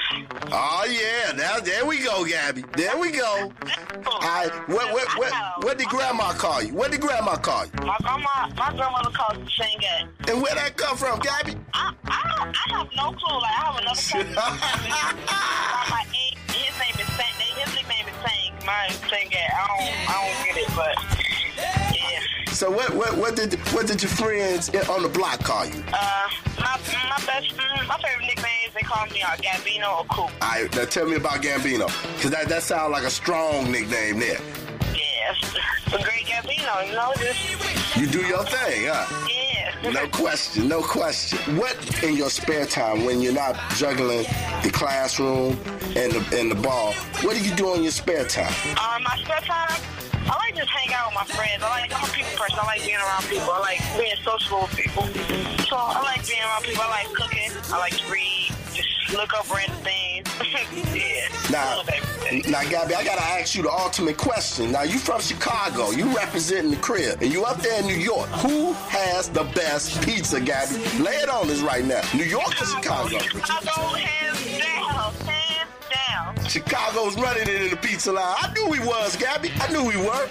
Oh, 0.54 0.87
yeah. 0.88 1.32
Now, 1.37 1.61
there 1.61 1.87
we 1.87 2.02
go, 2.02 2.25
Gabby. 2.25 2.64
There 2.76 2.99
we 2.99 3.11
go. 3.11 3.50
I, 4.06 4.49
what, 4.66 4.92
what, 4.92 5.18
what, 5.18 5.32
what 5.64 5.78
did 5.78 5.88
Grandma 5.88 6.32
call 6.32 6.62
you? 6.62 6.75
What 6.75 6.90
did 6.90 7.00
Grandma 7.00 7.37
call 7.37 7.66
you? 7.66 7.73
My 7.87 7.97
grandma, 8.00 8.49
my 8.56 8.73
grandmother 8.76 9.11
calls 9.11 9.38
me 9.38 9.47
Shangat. 9.47 10.30
And 10.30 10.42
where 10.42 10.54
that 10.54 10.76
come 10.76 10.97
from, 10.97 11.20
Gabby? 11.20 11.54
I, 11.73 11.94
I, 12.12 12.52
I 12.52 12.76
have 12.76 12.88
no 12.95 13.12
clue. 13.12 13.38
Like, 13.40 13.57
I 13.57 13.64
have 13.64 13.76
another 13.81 14.04
cousin. 14.12 14.35
my 15.90 16.04
his 16.12 16.75
name 16.78 16.97
is 17.00 17.09
Sang. 17.16 17.35
His 17.57 17.75
nickname 17.75 18.07
is. 18.09 18.12
Mine 18.66 18.90
is 18.90 18.97
Shangat. 18.99 19.50
I 19.50 19.66
don't, 19.66 19.90
I 20.09 20.14
don't 20.23 20.47
get 20.47 20.57
it, 20.62 20.71
but 20.76 20.95
yeah. 21.97 22.52
So 22.52 22.71
what, 22.71 22.95
what, 22.95 23.16
what 23.16 23.35
did, 23.35 23.54
what 23.75 23.87
did 23.88 24.00
your 24.02 24.11
friends 24.11 24.69
on 24.88 25.02
the 25.02 25.09
block 25.09 25.40
call 25.42 25.66
you? 25.66 25.83
Uh, 25.92 26.28
my, 26.61 26.78
my 27.09 27.16
best, 27.26 27.52
my 27.88 27.99
favorite 27.99 28.26
nicknames 28.26 28.73
they 28.75 28.83
call 28.83 29.07
me 29.07 29.23
are 29.23 29.37
Gambino 29.37 29.99
or 29.99 30.04
Coop. 30.04 30.31
All 30.40 30.49
right, 30.49 30.76
now 30.76 30.85
tell 30.85 31.07
me 31.07 31.16
about 31.16 31.42
Gambino, 31.42 31.88
cause 32.23 32.31
that 32.31 32.49
that 32.49 32.62
sounds 32.62 32.92
like 32.92 33.02
a 33.04 33.11
strong 33.11 33.71
nickname 33.73 34.21
there. 34.21 34.38
Yes, 34.95 35.54
the 35.87 35.99
great 35.99 36.26
Gambino. 36.26 36.87
You 36.87 36.92
know, 36.92 37.12
just 37.19 37.97
You 37.97 38.07
do 38.07 38.21
your 38.21 38.45
thing, 38.45 38.87
huh? 38.87 39.22
No 39.82 40.06
question, 40.08 40.68
no 40.68 40.80
question. 40.80 41.56
What 41.56 42.04
in 42.04 42.16
your 42.16 42.30
spare 42.30 42.66
time 42.66 43.04
when 43.04 43.20
you're 43.20 43.32
not 43.32 43.58
juggling 43.74 44.22
the 44.62 44.70
classroom 44.72 45.58
and 45.96 46.12
the 46.12 46.38
and 46.38 46.50
the 46.50 46.54
ball? 46.54 46.92
What 47.22 47.36
do 47.36 47.42
you 47.42 47.52
do 47.56 47.74
in 47.74 47.82
your 47.82 47.90
spare 47.90 48.24
time? 48.24 48.52
Um, 48.78 49.02
my 49.02 49.16
spare 49.18 49.40
time, 49.40 49.80
I 50.30 50.36
like 50.38 50.54
just 50.54 50.70
hang 50.70 50.94
out 50.94 51.08
with 51.08 51.14
my 51.16 51.24
friends. 51.34 51.62
I 51.64 51.68
like, 51.80 51.92
I'm 51.94 52.08
a 52.08 52.12
people 52.12 52.30
person. 52.38 52.58
I 52.62 52.66
like 52.66 52.84
being 52.86 52.96
around 52.96 53.24
people. 53.24 53.50
I 53.50 53.58
like 53.58 53.80
being 53.98 54.16
social 54.22 54.60
with 54.62 54.76
people. 54.76 55.02
So 55.66 55.76
I 55.76 56.00
like 56.02 56.26
being 56.28 56.42
around 56.42 56.62
people. 56.62 56.82
I 56.84 56.88
like 56.88 57.12
cooking. 57.12 57.50
I 57.72 57.78
like 57.78 57.96
to 57.96 58.12
read. 58.12 58.52
Just 58.72 59.12
look 59.12 59.34
up 59.34 59.50
random 59.52 59.76
things. 59.82 60.28
yeah. 60.94 61.26
Now. 61.50 61.82
Now, 62.40 62.62
Gabby, 62.64 62.94
I 62.94 63.04
gotta 63.04 63.22
ask 63.22 63.54
you 63.54 63.62
the 63.62 63.70
ultimate 63.70 64.16
question. 64.16 64.72
Now, 64.72 64.82
you 64.82 64.98
from 64.98 65.20
Chicago, 65.20 65.90
you 65.90 66.14
representing 66.16 66.70
the 66.70 66.78
crib, 66.78 67.20
and 67.20 67.32
you 67.32 67.44
up 67.44 67.60
there 67.60 67.80
in 67.80 67.86
New 67.86 67.96
York. 67.96 68.28
Who 68.30 68.72
has 68.72 69.28
the 69.28 69.44
best 69.54 70.02
pizza, 70.02 70.40
Gabby? 70.40 70.76
Lay 71.02 71.16
it 71.16 71.28
on 71.28 71.50
us 71.50 71.60
right 71.60 71.84
now. 71.84 72.00
New 72.14 72.24
York 72.24 72.48
or 72.60 72.64
Chicago? 72.64 73.18
Chicago, 73.18 73.96
hands 73.96 74.58
down. 74.58 75.26
Hands 75.26 76.50
Chicago's 76.50 77.16
running 77.16 77.42
it 77.42 77.62
in 77.62 77.70
the 77.70 77.76
pizza 77.76 78.12
line. 78.12 78.34
I 78.38 78.52
knew 78.54 78.68
we 78.68 78.80
was, 78.80 79.16
Gabby. 79.16 79.52
I 79.60 79.70
knew 79.72 79.84
we 79.84 79.96
were. 79.96 80.28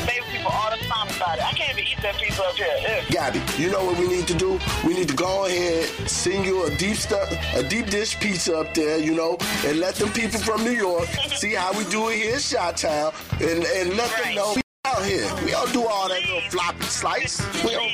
People 0.44 0.58
all 0.60 0.70
the 0.70 0.84
time 0.84 1.08
about 1.16 1.38
it. 1.38 1.44
I 1.44 1.52
can't 1.52 1.72
even 1.72 1.90
eat 1.90 2.02
that 2.02 2.16
pizza 2.16 2.44
up 2.44 2.54
here. 2.54 2.66
Ugh. 2.86 3.04
Gabby, 3.08 3.40
you 3.56 3.70
know 3.70 3.82
what 3.82 3.98
we 3.98 4.06
need 4.06 4.28
to 4.28 4.34
do? 4.34 4.60
We 4.86 4.92
need 4.92 5.08
to 5.08 5.16
go 5.16 5.46
ahead, 5.46 5.88
send 6.06 6.44
you 6.44 6.66
a 6.66 6.76
deep 6.76 6.96
stuff, 6.96 7.32
a 7.54 7.62
deep 7.62 7.86
dish 7.86 8.20
pizza 8.20 8.58
up 8.58 8.74
there, 8.74 8.98
you 8.98 9.14
know, 9.14 9.38
and 9.64 9.80
let 9.80 9.94
them 9.94 10.10
people 10.10 10.38
from 10.40 10.62
New 10.62 10.72
York 10.72 11.06
see 11.34 11.54
how 11.54 11.72
we 11.72 11.84
do 11.84 12.10
it 12.10 12.16
here 12.16 12.34
in 12.34 12.40
Shot 12.40 12.76
Town, 12.76 13.14
and, 13.40 13.64
and 13.64 13.96
let 13.96 14.10
them 14.22 14.34
know 14.34 14.52
we 14.54 14.60
out 14.84 15.02
here. 15.02 15.34
We 15.46 15.52
don't 15.52 15.72
do 15.72 15.86
all 15.86 16.10
that 16.10 16.20
little 16.20 16.42
floppy 16.50 16.84
slice. 16.84 17.40
We 17.64 17.70
don't, 17.70 17.90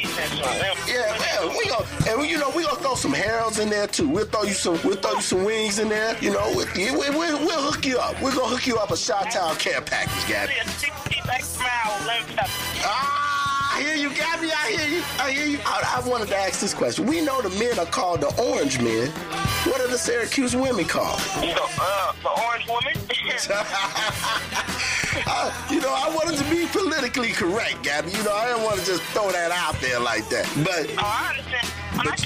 yeah, 0.88 1.16
well, 1.20 1.56
we 1.56 1.68
gonna, 1.68 1.86
and 2.08 2.20
we, 2.20 2.30
you 2.30 2.38
know, 2.38 2.50
we 2.50 2.64
gonna 2.64 2.82
throw 2.82 2.96
some 2.96 3.12
Harold's 3.12 3.60
in 3.60 3.70
there 3.70 3.86
too. 3.86 4.08
We'll 4.08 4.26
throw 4.26 4.42
you 4.42 4.54
some, 4.54 4.76
we'll 4.82 4.96
throw 4.96 5.12
you 5.12 5.22
some 5.22 5.44
wings 5.44 5.78
in 5.78 5.88
there. 5.88 6.16
You 6.20 6.32
know, 6.32 6.52
we, 6.56 6.90
we, 6.90 7.10
we, 7.10 7.10
we'll 7.10 7.62
hook 7.62 7.86
you 7.86 7.98
up. 7.98 8.20
We're 8.20 8.34
gonna 8.34 8.48
hook 8.48 8.66
you 8.66 8.78
up 8.78 8.90
a 8.90 8.96
Shot 8.96 9.30
Town 9.30 9.54
care 9.54 9.80
package, 9.80 10.26
Gabby. 10.28 11.09
See 11.30 11.36
a 11.36 11.42
60 11.42 11.42
back 11.42 11.42
smile 11.44 11.98
with 11.98 12.06
lemon. 12.06 12.34
Ah, 12.84 13.76
I 13.76 13.82
hear 13.82 13.96
you, 13.96 14.10
Gabby. 14.14 14.50
I 14.52 14.70
hear 14.72 14.88
you. 14.98 15.02
I 15.18 15.30
hear 15.32 15.46
you. 15.46 15.58
I, 15.64 16.00
I 16.04 16.08
wanted 16.08 16.28
to 16.28 16.36
ask 16.36 16.60
this 16.60 16.74
question. 16.74 17.06
We 17.06 17.20
know 17.20 17.40
the 17.42 17.50
men 17.50 17.78
are 17.78 17.86
called 17.86 18.20
the 18.20 18.34
orange 18.42 18.78
men. 18.80 19.08
What 19.64 19.80
are 19.80 19.88
the 19.88 19.98
Syracuse 19.98 20.56
women 20.56 20.84
called? 20.86 21.20
Know, 21.40 21.54
uh, 21.80 22.12
the 22.22 22.30
orange 22.30 22.66
woman. 22.68 22.94
Uh, 25.26 25.52
you 25.70 25.80
know, 25.80 25.92
I 25.92 26.08
wanted 26.14 26.38
to 26.38 26.44
be 26.50 26.66
politically 26.66 27.30
correct, 27.32 27.82
Gabby. 27.82 28.12
You 28.12 28.22
know, 28.22 28.32
I 28.32 28.46
didn't 28.48 28.62
want 28.62 28.78
to 28.80 28.86
just 28.86 29.02
throw 29.12 29.30
that 29.32 29.50
out 29.50 29.74
there 29.80 29.98
like 30.00 30.28
that. 30.28 30.46
But 30.64 30.86
Oh, 30.98 31.02
I 31.02 31.30
understand. 31.30 31.66
When 31.96 32.08
I 32.08 32.16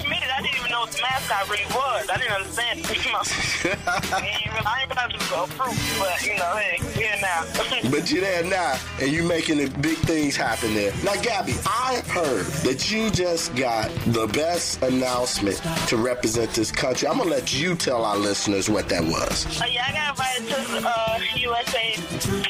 committed, 0.84 0.84
I 0.84 0.84
didn't 0.84 0.84
even 0.84 0.84
know 0.84 0.84
what 0.84 0.92
the 0.92 1.00
mascot 1.02 1.48
really 1.50 1.68
was. 1.74 2.08
I 2.10 2.16
didn't 2.18 2.32
understand. 2.32 2.76
I 4.12 4.26
ain't 4.26 4.52
really- 4.52 4.66
I 4.66 4.82
ain't 4.82 4.90
realize 4.90 5.14
it 5.14 5.20
was 5.30 5.50
a 5.50 5.52
fruit, 5.54 5.78
but 5.98 6.26
you 6.26 6.36
know, 6.36 6.56
hey, 6.56 6.78
here 6.98 7.16
now. 7.20 7.90
but 7.90 8.10
you're 8.10 8.20
there 8.22 8.44
now, 8.44 8.78
and 9.00 9.10
you 9.10 9.22
making 9.22 9.58
the 9.58 9.68
big 9.80 9.98
things 9.98 10.36
happen 10.36 10.74
there. 10.74 10.92
Now, 11.04 11.14
Gabby, 11.22 11.54
I 11.66 12.02
heard 12.08 12.46
that 12.64 12.90
you 12.90 13.10
just 13.10 13.54
got 13.56 13.90
the 14.06 14.26
best 14.28 14.82
announcement 14.82 15.60
to 15.88 15.96
represent 15.96 16.50
this 16.52 16.70
country. 16.70 17.08
I'm 17.08 17.18
gonna 17.18 17.30
let 17.30 17.52
you 17.54 17.74
tell 17.74 18.04
our 18.04 18.16
listeners 18.16 18.68
what 18.70 18.88
that 18.90 19.02
was. 19.02 19.60
Uh, 19.60 19.64
yeah, 19.66 19.86
I 19.88 19.92
got 19.92 20.10
invited 20.10 20.48
to 20.48 20.72
the 20.72 20.88
uh, 20.88 21.18
USA 21.36 21.94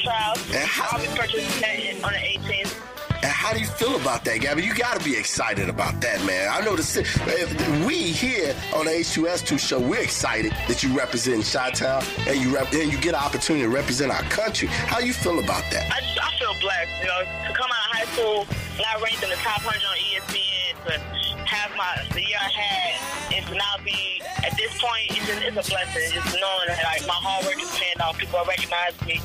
trials. 0.03 0.39
And 0.51 0.57
how- 0.67 0.97
I'll 0.97 1.01
be 1.01 1.07
participating 1.17 2.03
on 2.03 2.11
the 2.13 2.17
18th. 2.19 2.44
How 3.45 3.53
do 3.53 3.59
you 3.59 3.67
feel 3.67 3.95
about 4.01 4.25
that, 4.25 4.41
Gabby? 4.41 4.63
You 4.63 4.73
got 4.73 4.97
to 4.97 5.05
be 5.05 5.15
excited 5.15 5.69
about 5.69 6.01
that, 6.01 6.17
man. 6.25 6.49
I 6.49 6.65
know 6.65 6.75
the 6.75 7.85
we 7.85 7.93
here 7.93 8.55
on 8.73 8.85
the 8.85 8.91
H2S2 8.91 9.59
show, 9.59 9.79
we're 9.79 10.01
excited 10.01 10.51
that 10.67 10.81
you 10.81 10.97
represent 10.97 11.45
Chi-Town 11.45 12.01
and 12.25 12.41
you 12.41 12.49
rep- 12.49 12.73
and 12.73 12.91
you 12.91 12.97
get 12.97 13.13
an 13.13 13.21
opportunity 13.21 13.61
to 13.61 13.69
represent 13.69 14.11
our 14.11 14.23
country. 14.33 14.67
How 14.67 14.97
you 14.97 15.13
feel 15.13 15.37
about 15.37 15.61
that? 15.69 15.85
I 15.93 16.01
I 16.25 16.33
feel 16.39 16.57
blessed, 16.59 16.89
you 16.97 17.05
know, 17.05 17.21
to 17.21 17.53
come 17.53 17.69
out 17.69 17.85
of 17.85 17.91
high 17.93 18.09
school, 18.17 18.47
not 18.81 18.97
ranked 19.05 19.21
in 19.21 19.29
the 19.29 19.37
top 19.45 19.61
100 19.61 19.77
on 19.77 19.93
ESPN, 19.93 20.73
to 20.89 21.45
have 21.45 21.69
my 21.77 22.01
the 22.17 22.25
year 22.25 22.41
I 22.41 22.49
had, 22.49 23.29
and 23.29 23.45
to 23.45 23.53
now 23.53 23.77
be 23.85 24.25
at 24.41 24.57
this 24.57 24.73
point, 24.81 25.13
it's 25.13 25.21
just 25.21 25.45
it's 25.45 25.53
a 25.53 25.69
blessing. 25.69 26.17
Just 26.17 26.33
knowing 26.33 26.65
that 26.65 26.81
like 26.81 27.05
my 27.05 27.13
hard 27.13 27.45
work 27.45 27.61
is 27.61 27.69
paying 27.77 28.01
off, 28.01 28.17
people 28.17 28.39
are 28.41 28.45
recognizing 28.49 29.05
me, 29.05 29.21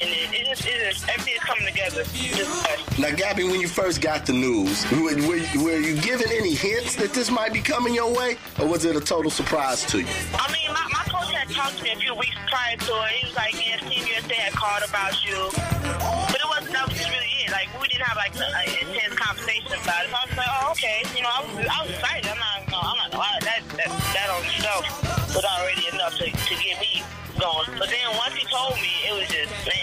and 0.00 0.10
it, 0.10 0.32
it 0.32 0.46
just 0.48 0.66
it 0.66 0.92
just 0.92 1.08
everything 1.08 1.34
is 1.34 1.40
coming 1.44 1.66
together. 1.66 2.00
It's 2.00 2.36
Just 2.36 2.50
blessed. 2.62 2.98
Now, 2.98 3.10
Gabby, 3.14 3.44
when 3.44 3.60
you 3.60 3.68
first 3.68 4.00
got 4.00 4.26
the 4.26 4.32
news, 4.32 4.84
were, 4.92 5.14
were, 5.28 5.42
were 5.64 5.78
you 5.80 6.00
given 6.00 6.28
any 6.30 6.54
hints 6.54 6.96
that 6.96 7.12
this 7.12 7.30
might 7.30 7.52
be 7.52 7.60
coming 7.60 7.94
your 7.94 8.12
way, 8.12 8.36
or 8.60 8.66
was 8.66 8.84
it 8.84 8.96
a 8.96 9.00
total 9.00 9.30
surprise 9.30 9.84
to 9.86 10.00
you? 10.00 10.06
I 10.34 10.48
mean, 10.52 10.68
my, 10.72 10.86
my 10.92 11.04
coach 11.08 11.32
had 11.32 11.48
talked 11.50 11.78
to 11.78 11.84
me 11.84 11.92
a 11.92 11.96
few 11.96 12.14
weeks 12.14 12.36
prior 12.48 12.76
to 12.76 12.92
it. 13.04 13.10
He 13.20 13.26
was 13.28 13.36
like, 13.36 13.54
yeah, 13.54 13.76
Team 13.88 14.04
USA 14.06 14.34
had 14.34 14.52
called 14.52 14.82
about 14.88 15.14
you. 15.24 15.48
But 15.52 16.36
it 16.40 16.48
wasn't, 16.48 16.72
that 16.72 16.88
was 16.88 16.96
just 16.98 17.10
really 17.10 17.32
it. 17.44 17.50
Like, 17.52 17.68
we 17.80 17.88
didn't 17.88 18.04
have, 18.06 18.16
like, 18.16 18.34
an 18.36 18.88
intense 18.88 19.14
conversation 19.16 19.72
about 19.72 20.04
it. 20.04 20.10
So 20.10 20.16
I 20.16 20.24
was 20.28 20.36
like, 20.36 20.52
oh, 20.52 20.70
okay. 20.72 20.98
You 21.16 21.22
know, 21.22 21.32
I 21.32 21.40
was, 21.42 21.54
I 21.64 21.78
was 21.82 21.90
excited. 21.96 22.26
I'm 22.28 22.38
not, 22.38 22.58
no, 22.68 22.78
I'm 22.80 22.96
not 22.96 23.08
gonna 23.12 23.24
lie. 23.24 23.40
That, 23.44 23.60
that, 23.80 23.88
that 23.88 24.28
on 24.30 24.42
itself 24.44 24.84
was 25.32 25.44
already 25.44 25.88
enough 25.92 26.16
to, 26.20 26.28
to 26.28 26.54
get 26.60 26.76
me 26.80 27.02
going. 27.40 27.72
But 27.80 27.88
then 27.88 28.04
once 28.20 28.34
he 28.36 28.44
told 28.52 28.76
me, 28.76 28.92
it 29.08 29.14
was 29.16 29.28
just, 29.32 29.52
man. 29.64 29.81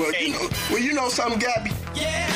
Well, 0.00 0.14
you 0.14 0.30
know, 0.30 0.48
well, 0.70 0.78
you 0.78 0.94
know 0.94 1.10
something, 1.10 1.38
Gabby. 1.38 1.72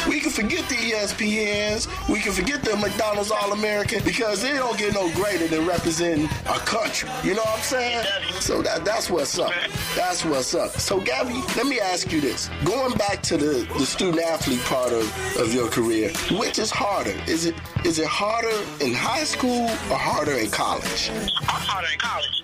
We 0.06 0.20
can 0.20 0.30
forget 0.30 0.68
the 0.68 0.74
ESPNs. 0.74 1.88
We 2.10 2.20
can 2.20 2.32
forget 2.32 2.62
the 2.62 2.76
McDonald's 2.76 3.30
All 3.30 3.54
American 3.54 4.04
because 4.04 4.42
they 4.42 4.52
don't 4.52 4.76
get 4.76 4.92
no 4.92 5.10
greater 5.14 5.48
than 5.48 5.66
representing 5.66 6.26
a 6.44 6.58
country. 6.58 7.08
You 7.22 7.32
know 7.32 7.40
what 7.40 7.56
I'm 7.56 7.62
saying? 7.62 8.04
So 8.40 8.60
that 8.60 8.84
that's 8.84 9.08
what's 9.08 9.38
up. 9.38 9.50
That's 9.96 10.26
what's 10.26 10.54
up. 10.54 10.72
So, 10.72 11.00
Gabby, 11.00 11.42
let 11.56 11.64
me 11.64 11.80
ask 11.80 12.12
you 12.12 12.20
this: 12.20 12.50
Going 12.66 12.92
back 12.98 13.22
to 13.22 13.38
the, 13.38 13.66
the 13.78 13.86
student 13.86 14.22
athlete 14.22 14.60
part 14.64 14.92
of, 14.92 15.36
of 15.38 15.54
your 15.54 15.70
career, 15.70 16.12
which 16.32 16.58
is 16.58 16.70
harder? 16.70 17.18
Is 17.26 17.46
it 17.46 17.54
is 17.86 17.98
it 17.98 18.06
harder 18.06 18.52
in 18.84 18.92
high 18.92 19.24
school 19.24 19.64
or 19.90 19.96
harder 19.96 20.32
in 20.32 20.50
college? 20.50 21.10
I'm 21.48 21.62
harder 21.62 21.88
in 21.90 21.98
college. 21.98 22.43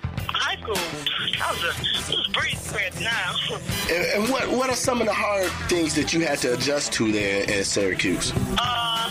High 0.61 0.73
school, 0.73 1.41
I 1.41 1.51
was 1.51 1.63
a, 1.63 2.17
was 2.17 2.27
a 2.27 2.31
breeze 2.31 2.67
compared 2.69 2.93
to 2.93 3.03
now. 3.03 3.33
And, 3.89 4.23
and 4.23 4.31
what 4.31 4.47
what 4.49 4.69
are 4.69 4.75
some 4.75 5.01
of 5.01 5.07
the 5.07 5.13
hard 5.13 5.49
things 5.69 5.95
that 5.95 6.13
you 6.13 6.21
had 6.21 6.37
to 6.39 6.53
adjust 6.53 6.93
to 6.93 7.11
there 7.11 7.49
at 7.49 7.65
Syracuse? 7.65 8.31
Uh, 8.57 9.09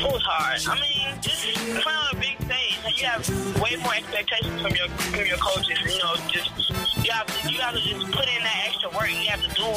it 0.00 0.08
was 0.10 0.22
hard. 0.24 0.60
I 0.64 0.80
mean, 0.80 1.20
just 1.20 1.44
playing 1.44 1.84
on 1.84 2.16
a 2.16 2.20
big 2.20 2.40
stage, 2.40 3.02
you 3.02 3.06
have 3.06 3.28
way 3.60 3.76
more 3.84 3.94
expectations 3.94 4.62
from 4.62 4.72
your 4.76 4.88
from 4.88 5.26
your 5.26 5.36
coaches. 5.36 5.76
You 5.84 5.98
know, 6.00 6.16
just 6.32 6.56
you 7.04 7.12
have 7.12 7.26
to 7.28 7.52
you 7.52 7.60
have 7.60 7.74
to 7.74 7.80
just 7.80 8.08
put 8.08 8.24
in 8.24 8.40
that 8.48 8.72
extra 8.72 8.88
work. 8.96 9.10
You 9.12 9.28
have 9.28 9.44
to 9.44 9.52
do. 9.52 9.68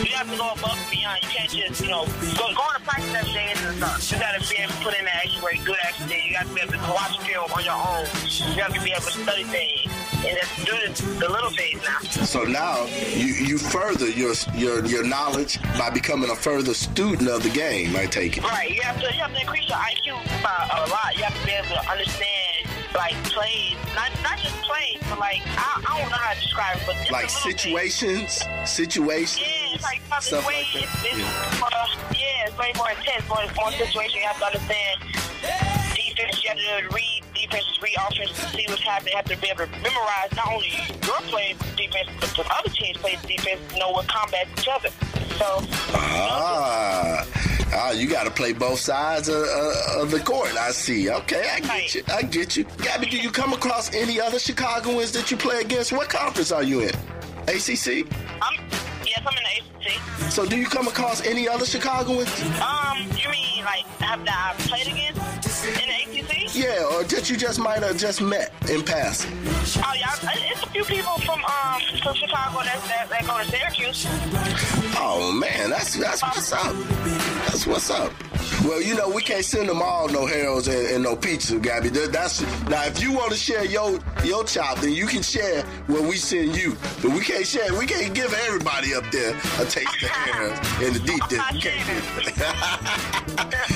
You 0.00 0.16
have 0.16 0.30
to 0.30 0.36
go 0.38 0.56
above 0.56 0.78
and 0.78 0.90
beyond. 0.90 1.20
You 1.22 1.28
can't 1.28 1.50
just 1.50 1.84
you 1.84 1.90
know 1.90 2.08
go 2.32 2.48
going 2.48 2.76
to 2.78 2.82
practice 2.82 3.12
every 3.12 3.32
day 3.32 3.52
isn't 3.52 3.76
enough. 3.76 4.00
You 4.10 4.18
got 4.18 4.40
to 4.40 4.42
be 4.48 4.56
able 4.56 4.72
to 4.72 4.80
put 4.80 4.96
in 4.96 5.04
that 5.04 5.20
extra 5.28 5.42
work, 5.44 5.60
do 5.60 5.76
that 5.76 5.84
extra 5.92 6.06
thing. 6.08 6.22
You 6.26 6.32
got 6.32 6.46
to 6.48 6.54
be 6.54 6.60
able 6.64 6.72
to 6.72 6.92
watch 6.96 7.20
film 7.28 7.52
on 7.52 7.62
your 7.62 7.76
own. 7.76 8.08
You 8.56 8.62
have 8.64 8.72
to 8.72 8.80
be 8.80 8.90
able 8.90 9.04
to 9.04 9.12
study 9.20 9.44
things 9.44 9.93
and 10.26 10.36
just 10.38 10.56
do 10.64 10.72
the, 10.72 11.18
the 11.20 11.28
little 11.28 11.50
things 11.50 11.80
now. 11.82 11.98
So 12.24 12.42
now 12.44 12.86
you, 13.12 13.26
you 13.34 13.58
further 13.58 14.08
your 14.08 14.34
your 14.54 14.84
your 14.86 15.04
knowledge 15.04 15.60
by 15.78 15.90
becoming 15.90 16.30
a 16.30 16.36
further 16.36 16.74
student 16.74 17.28
of 17.28 17.42
the 17.42 17.50
game. 17.50 17.94
I 17.96 18.06
take 18.06 18.36
it. 18.38 18.44
Right. 18.44 18.70
You 18.70 18.82
have 18.82 18.96
to 19.00 19.06
you 19.14 19.20
have 19.20 19.32
to 19.34 19.40
increase 19.40 19.68
your 19.68 19.78
IQ 19.78 20.42
by 20.42 20.68
a 20.72 20.88
lot. 20.90 21.16
You 21.16 21.24
have 21.24 21.38
to 21.38 21.46
be 21.46 21.52
able 21.52 21.68
to 21.76 21.90
understand 21.90 22.68
like 22.94 23.14
plays, 23.24 23.74
not 23.94 24.10
not 24.22 24.38
just 24.38 24.54
plays, 24.62 24.98
but 25.10 25.18
like 25.18 25.42
I, 25.44 25.82
I 25.88 26.00
don't 26.00 26.10
know 26.10 26.16
how 26.16 26.32
to 26.34 26.40
describe 26.40 26.76
it, 26.78 26.82
but 26.86 26.96
Like 27.10 27.24
little 27.26 27.42
things. 27.42 27.60
situations, 27.62 28.42
situations, 28.64 29.40
Yeah, 29.40 29.74
it's 29.74 29.82
like 29.82 30.00
stuff 30.22 30.46
way, 30.46 30.62
like 30.74 30.86
that. 30.86 31.04
it's, 31.04 31.18
it's 31.18 31.60
more, 31.60 31.70
yeah, 32.14 32.46
it's 32.46 32.56
way 32.58 32.72
more 32.76 32.90
intense, 32.90 33.28
more 33.28 33.42
more 33.56 33.72
situation. 33.72 34.20
You 34.20 34.26
have 34.26 34.38
to 34.38 34.46
understand 34.46 35.00
defense. 35.94 36.42
You 36.42 36.48
have 36.50 36.58
to 36.58 36.94
read 36.94 37.13
defense, 37.54 37.82
read 37.82 37.94
offense, 37.98 38.30
to 38.30 38.56
see 38.56 38.64
what's 38.68 38.82
happening. 38.82 39.12
You 39.12 39.16
have 39.16 39.26
to 39.26 39.36
be 39.36 39.48
able 39.48 39.66
to 39.66 39.70
memorize 39.80 40.34
not 40.36 40.52
only 40.52 40.68
your 41.06 41.20
play 41.30 41.54
defense, 41.76 42.08
but 42.20 42.30
the 42.30 42.44
other 42.52 42.70
team's 42.70 42.98
play 42.98 43.18
defense. 43.26 43.60
Know 43.76 43.90
what 43.90 44.08
combats 44.08 44.50
each 44.60 44.68
other. 44.68 44.88
So 45.38 45.60
Ah, 45.96 47.26
ah, 47.72 47.90
you 47.92 48.08
got 48.08 48.24
to 48.24 48.30
play 48.30 48.52
both 48.52 48.78
sides 48.78 49.28
of, 49.28 49.42
uh, 49.42 50.02
of 50.02 50.10
the 50.10 50.20
court. 50.20 50.54
I 50.56 50.70
see. 50.70 51.10
Okay, 51.10 51.48
I 51.52 51.60
get 51.60 51.94
you. 51.94 52.02
I 52.12 52.22
get 52.22 52.56
you. 52.56 52.64
Gabby, 52.82 53.06
do 53.06 53.16
you 53.18 53.30
come 53.30 53.52
across 53.52 53.92
any 53.94 54.20
other 54.20 54.38
Chicagoans 54.38 55.12
that 55.12 55.30
you 55.30 55.36
play 55.36 55.60
against? 55.60 55.92
What 55.92 56.08
conference 56.08 56.52
are 56.52 56.62
you 56.62 56.80
in? 56.80 56.94
ACC. 57.48 58.06
I'm 58.42 58.54
yes, 59.04 59.20
I'm 59.26 59.36
in 59.36 59.44
the 59.44 59.90
ACC. 59.90 60.30
So, 60.32 60.46
do 60.46 60.56
you 60.56 60.66
come 60.66 60.88
across 60.88 61.24
any 61.26 61.48
other 61.48 61.66
Chicagoans? 61.66 62.28
Um, 62.60 62.98
you 63.16 63.28
mean 63.30 63.64
like 63.64 63.84
have 64.00 64.24
that 64.24 64.56
I 64.56 64.62
played 64.62 64.86
against 64.86 64.94
in 64.94 64.94
the 64.94 65.12
ACC? 65.12 65.13
Yeah, 66.64 66.86
or 66.96 67.04
that 67.04 67.28
you 67.28 67.36
just 67.36 67.58
might 67.58 67.82
have 67.82 67.98
just 67.98 68.22
met 68.22 68.50
in 68.70 68.82
passing. 68.82 69.30
Oh 69.84 69.92
yeah, 69.98 70.14
it's 70.50 70.62
a 70.62 70.66
few 70.70 70.82
people 70.84 71.12
from 71.18 71.44
um 71.44 71.80
from 72.02 72.14
Chicago 72.14 72.62
that 72.64 72.80
that, 72.88 73.10
that 73.10 73.26
go 73.26 73.36
to 73.38 73.44
Syracuse. 73.50 74.06
Oh 74.96 75.30
man, 75.30 75.68
that's 75.68 75.94
that's 75.98 76.22
what's 76.22 76.52
up. 76.52 76.74
That's 77.48 77.66
what's 77.66 77.90
up. 77.90 78.12
Well, 78.64 78.80
you 78.80 78.94
know 78.94 79.10
we 79.10 79.20
can't 79.20 79.44
send 79.44 79.68
them 79.68 79.82
all 79.82 80.08
no 80.08 80.24
Harold's 80.24 80.68
and, 80.68 80.86
and 80.86 81.02
no 81.04 81.14
pizza, 81.16 81.58
Gabby. 81.58 81.90
That- 81.90 82.12
That's 82.14 82.40
now 82.70 82.84
if 82.86 82.98
you 83.02 83.12
want 83.12 83.30
to 83.32 83.36
share 83.36 83.66
your 83.66 83.98
your 84.24 84.42
chop, 84.44 84.78
then 84.78 84.92
you 84.92 85.06
can 85.06 85.22
share 85.22 85.62
what 85.86 86.00
we 86.02 86.16
send 86.16 86.56
you. 86.56 86.76
But 87.02 87.10
we 87.12 87.20
can't 87.20 87.46
share. 87.46 87.74
We 87.78 87.84
can't 87.84 88.14
give 88.14 88.32
everybody 88.46 88.94
up 88.94 89.04
there 89.10 89.36
a 89.60 89.66
taste 89.66 90.02
of 90.02 90.08
Harold's 90.08 90.60
and 90.82 90.94
the 90.96 91.00
deep 91.00 91.22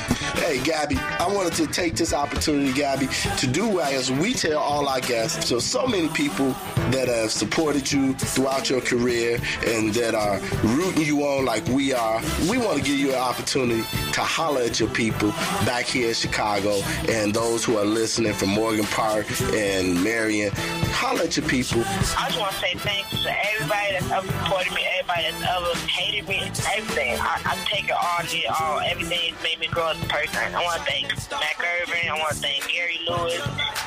I'm 0.00 0.14
Hey, 0.40 0.62
Gabby, 0.62 0.96
I 0.96 1.26
wanted 1.26 1.52
to 1.54 1.66
take 1.66 1.96
this 1.96 2.14
opportunity, 2.14 2.72
Gabby, 2.72 3.08
to 3.38 3.46
do 3.46 3.80
as 3.80 4.10
we 4.10 4.32
tell 4.32 4.58
all 4.58 4.88
our 4.88 5.00
guests. 5.00 5.48
So, 5.48 5.58
so 5.58 5.86
many 5.86 6.08
people 6.08 6.52
that 6.92 7.08
have 7.08 7.32
supported 7.32 7.90
you 7.90 8.14
throughout 8.14 8.70
your 8.70 8.80
career 8.80 9.40
and 9.66 9.92
that 9.94 10.14
are 10.14 10.38
rooting 10.62 11.02
you 11.02 11.22
on 11.22 11.44
like 11.44 11.66
we 11.66 11.92
are. 11.92 12.22
We 12.48 12.56
want 12.56 12.78
to 12.78 12.84
give 12.84 12.98
you 12.98 13.10
an 13.10 13.18
opportunity 13.18 13.82
to 14.12 14.20
holler 14.20 14.62
at 14.62 14.78
your 14.78 14.88
people 14.90 15.30
back 15.66 15.84
here 15.84 16.08
in 16.08 16.14
Chicago 16.14 16.80
and 17.08 17.34
those 17.34 17.64
who 17.64 17.76
are 17.76 17.84
listening 17.84 18.32
from 18.32 18.50
Morgan 18.50 18.86
Park 18.86 19.26
and 19.52 20.02
Marian. 20.02 20.52
Holler 20.54 21.24
at 21.24 21.36
your 21.36 21.46
people. 21.48 21.82
I 21.84 22.26
just 22.28 22.40
want 22.40 22.52
to 22.52 22.58
say 22.58 22.74
thank 22.74 23.12
you 23.12 23.22
to 23.22 23.46
everybody 23.54 23.92
that's 23.92 24.10
ever 24.10 24.26
supported 24.26 24.72
me, 24.72 24.86
everybody 24.98 25.30
that's 25.30 25.44
ever 25.44 25.86
hated 25.88 26.28
me, 26.28 26.38
everything. 26.74 27.18
I, 27.20 27.40
I 27.44 27.56
take 27.66 27.84
it 27.84 27.92
all, 27.92 28.22
all, 28.60 28.80
everything 28.80 29.34
has 29.34 29.42
made 29.42 29.60
me 29.60 29.68
grow 29.68 29.88
as 29.88 30.02
a 30.02 30.06
person. 30.06 30.27
I 30.34 30.62
want 30.62 30.80
to 30.80 30.90
thank 30.90 31.08
Mac 31.30 31.58
Irvin, 31.60 32.08
I 32.08 32.18
want 32.18 32.34
to 32.34 32.40
thank 32.40 32.68
Gary 32.68 32.98
Lewis, 33.08 33.40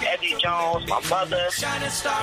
Eddie 0.05 0.35
Jones, 0.39 0.87
my 0.89 1.01
mother, 1.09 1.49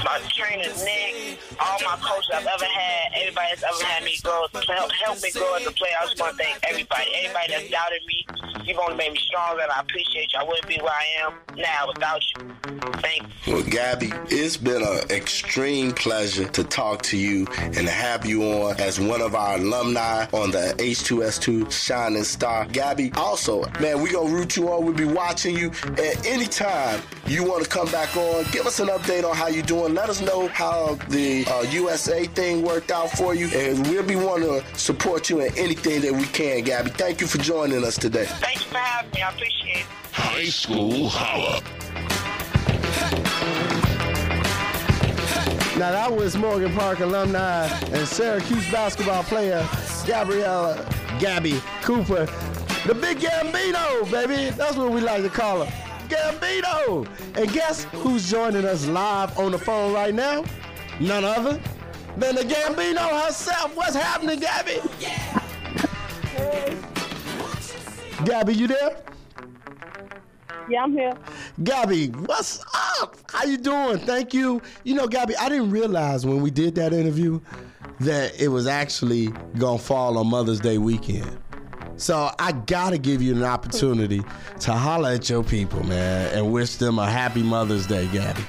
my 0.05 0.21
trainer 0.31 0.73
Nick, 0.85 1.39
all 1.61 1.79
my 1.85 1.97
coaches 2.01 2.31
I've 2.35 2.47
ever 2.47 2.65
had, 2.65 3.13
everybody 3.15 3.49
that's 3.51 3.63
ever 3.63 3.85
had 3.85 4.05
me 4.05 4.17
grow, 4.23 4.47
help, 4.53 4.93
help 4.93 5.23
me 5.23 5.31
grow 5.33 5.55
as 5.55 5.67
a 5.67 5.73
player. 5.73 5.93
I 6.01 6.07
just 6.07 6.21
want 6.21 6.37
to 6.37 6.45
thank 6.45 6.59
everybody, 6.63 7.05
everybody 7.23 7.53
that's 7.53 7.71
doubted 7.71 8.03
me. 8.07 8.27
You've 8.65 8.79
only 8.79 8.97
made 8.97 9.13
me 9.13 9.19
stronger, 9.19 9.63
and 9.63 9.73
I 9.73 9.81
appreciate 9.81 10.33
you. 10.33 10.41
I 10.41 10.45
wouldn't 10.45 10.67
be 10.67 10.79
where 10.83 10.93
I 10.93 11.25
am 11.25 11.35
now 11.57 11.89
without 11.89 12.21
you. 12.37 12.53
Thank 13.01 13.23
you. 13.47 13.55
Well, 13.55 13.63
Gabby, 13.63 14.13
it's 14.29 14.59
been 14.59 14.83
an 14.83 15.11
extreme 15.11 15.93
pleasure 15.93 16.47
to 16.49 16.65
talk 16.65 17.03
to 17.05 17.17
you 17.17 17.47
and 17.61 17.75
to 17.75 17.91
have 17.91 18.27
you 18.27 18.43
on 18.43 18.79
as 18.79 19.01
one 19.01 19.23
of 19.23 19.35
our 19.35 19.57
alumni 19.57 20.27
on 20.33 20.51
the 20.51 20.75
H2S2 20.79 21.73
Shining 21.73 22.25
Star. 22.25 22.67
Gabby, 22.67 23.11
also, 23.17 23.65
man, 23.81 24.03
we 24.03 24.08
gonna 24.09 24.33
root 24.33 24.57
you 24.57 24.69
on. 24.71 24.85
We'll 24.85 24.95
be 24.95 25.05
watching 25.05 25.57
you 25.57 25.71
at 25.85 26.27
any 26.27 26.47
time 26.47 27.01
you 27.27 27.45
want 27.45 27.65
to 27.65 27.69
come 27.69 27.91
back 27.91 28.17
on. 28.17 28.45
Give 28.53 28.67
us 28.67 28.81
an 28.81 28.89
update 28.89 29.29
on 29.29 29.37
how 29.37 29.49
you're 29.49 29.63
doing. 29.63 29.95
Let 29.95 30.09
us 30.09 30.21
know 30.21 30.49
how 30.49 30.95
the 31.09 31.47
uh, 31.47 31.63
USA 31.63 32.25
thing 32.25 32.63
worked 32.63 32.91
out 32.91 33.11
for 33.11 33.35
you, 33.35 33.49
and 33.49 33.87
we'll 33.89 34.03
be 34.03 34.17
wanting 34.17 34.49
to 34.49 34.79
support 34.79 35.29
you 35.31 35.41
in 35.41 35.57
anything 35.59 36.01
that 36.03 36.13
we 36.13 36.25
can, 36.25 36.63
Gabby. 36.65 36.91
Thank 36.91 37.21
you 37.21 37.27
for 37.27 37.39
joining 37.39 37.85
us 37.85 37.97
today. 37.97 38.27
Thank 38.27 38.61
you 38.65 38.71
for 38.71 38.79
having 38.79 39.11
me. 39.13 39.23
I 39.23 39.31
appreciate 39.31 39.77
it. 39.79 39.87
High 40.13 40.45
School 40.47 41.09
Holla. 41.09 41.63
Now 45.79 45.93
that 45.93 46.13
was 46.13 46.37
Morgan 46.37 46.73
Park 46.75 46.99
alumni 46.99 47.67
and 47.93 48.09
Syracuse 48.09 48.69
basketball 48.73 49.23
player 49.23 49.65
Gabriella 50.09 50.85
Gabby 51.21 51.61
Cooper. 51.83 52.27
The 52.87 52.95
big 52.95 53.19
Gambino, 53.19 54.11
baby. 54.11 54.51
That's 54.57 54.77
what 54.77 54.91
we 54.93 55.01
like 55.01 55.23
to 55.23 55.29
call 55.29 55.65
her. 55.65 55.73
Gambino. 56.09 57.07
And 57.37 57.53
guess 57.53 57.85
who's 57.85 58.31
joining 58.31 58.65
us 58.65 58.87
live 58.87 59.39
on 59.39 59.53
the 59.53 59.59
phone 59.59 59.93
right 59.93 60.15
now? 60.15 60.45
None 61.01 61.25
other 61.25 61.61
than 62.17 62.35
the 62.35 62.43
Gambino 62.43 63.25
herself. 63.25 63.77
What's 63.77 63.95
happening, 63.95 64.41
Gabby? 64.41 64.81
Gabby, 68.25 68.55
you 68.55 68.67
there? 68.69 68.97
Yeah, 70.69 70.83
I'm 70.83 70.93
here. 70.93 71.13
Gabby, 71.63 72.09
what's 72.09 72.65
up? 73.01 73.17
How 73.31 73.45
you 73.45 73.59
doing? 73.59 73.99
Thank 73.99 74.35
you. 74.35 74.61
You 74.85 74.95
know, 74.95 75.07
Gabby, 75.07 75.37
I 75.37 75.49
didn't 75.49 75.71
realize 75.71 76.27
when 76.27 76.41
we 76.41 76.51
did 76.51 76.75
that 76.77 76.93
interview 76.93 77.41
that 78.01 78.41
it 78.41 78.49
was 78.49 78.67
actually 78.67 79.29
gonna 79.59 79.79
fall 79.79 80.19
on 80.19 80.27
Mother's 80.29 80.61
Day 80.61 80.79
weekend. 80.79 81.39
So 81.99 82.31
I 82.39 82.53
gotta 82.53 82.97
give 82.97 83.21
you 83.21 83.35
an 83.35 83.43
opportunity 83.43 84.23
to 84.61 84.73
holler 84.73 85.11
at 85.11 85.29
your 85.29 85.43
people, 85.43 85.85
man, 85.85 86.33
and 86.33 86.53
wish 86.53 86.77
them 86.77 87.01
a 87.01 87.11
happy 87.11 87.43
Mother's 87.43 87.89
Day, 87.89 88.07
Gabby. 88.13 88.43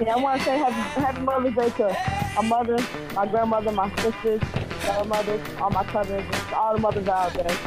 Yeah, 0.00 0.14
I 0.14 0.16
want 0.16 0.40
to 0.40 0.44
say 0.46 0.56
happy, 0.56 1.00
happy 1.00 1.20
Mother's 1.20 1.54
Day 1.54 1.68
to 1.76 1.96
my 2.36 2.48
mother, 2.48 2.78
my 3.14 3.26
grandmother, 3.26 3.72
my 3.72 3.94
sisters, 3.96 4.40
my 4.86 5.02
mothers, 5.02 5.40
all 5.60 5.68
my 5.68 5.84
cousins, 5.84 6.24
all 6.54 6.74
the 6.74 6.80
mothers 6.80 7.06
out 7.06 7.34
there. 7.34 7.58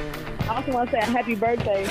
I 0.50 0.56
also 0.56 0.72
want 0.72 0.90
to 0.90 0.96
say 0.96 1.00
a 1.00 1.06
happy 1.06 1.36
birthday, 1.36 1.86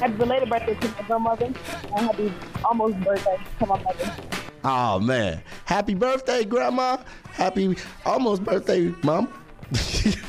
happy 0.00 0.14
belated 0.14 0.50
birthday 0.50 0.74
to 0.74 0.88
my 0.88 1.02
grandmother, 1.06 1.46
and 1.46 2.00
happy 2.00 2.32
almost 2.64 2.98
birthday 3.00 3.38
to 3.60 3.66
my 3.66 3.80
mother. 3.80 4.16
Oh 4.64 4.98
man. 4.98 5.40
Happy 5.66 5.94
birthday, 5.94 6.44
Grandma. 6.44 6.96
Happy 7.30 7.76
almost 8.04 8.42
birthday, 8.42 8.92
Mom. 9.04 9.32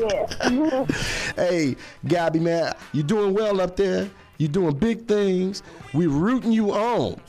Yeah. 0.00 0.86
Hey, 1.36 1.76
Gabby, 2.06 2.40
man, 2.40 2.74
you 2.92 3.02
doing 3.02 3.34
well 3.34 3.60
up 3.60 3.76
there. 3.76 4.10
you 4.38 4.48
doing 4.48 4.74
big 4.76 5.06
things. 5.06 5.62
We 5.94 6.06
rooting 6.06 6.52
you 6.52 6.72
on. 6.72 7.20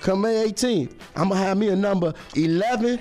Come 0.00 0.22
May 0.22 0.48
18th, 0.50 0.92
I'm 1.16 1.28
gonna 1.28 1.40
have 1.40 1.58
me 1.58 1.68
a 1.68 1.76
number 1.76 2.14
11 2.34 2.98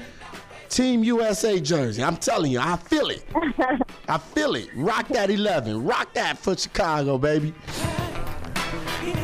Team 0.70 1.04
USA 1.04 1.60
jersey. 1.60 2.04
I'm 2.04 2.18
telling 2.18 2.52
you, 2.52 2.60
I 2.60 2.76
feel 2.76 3.10
it. 3.10 3.24
I 4.08 4.18
feel 4.18 4.56
it. 4.56 4.70
Rock 4.76 5.08
that 5.10 5.30
11. 5.30 5.84
Rock 5.84 6.14
that 6.14 6.38
for 6.38 6.56
Chicago, 6.58 7.18
baby. 7.18 7.54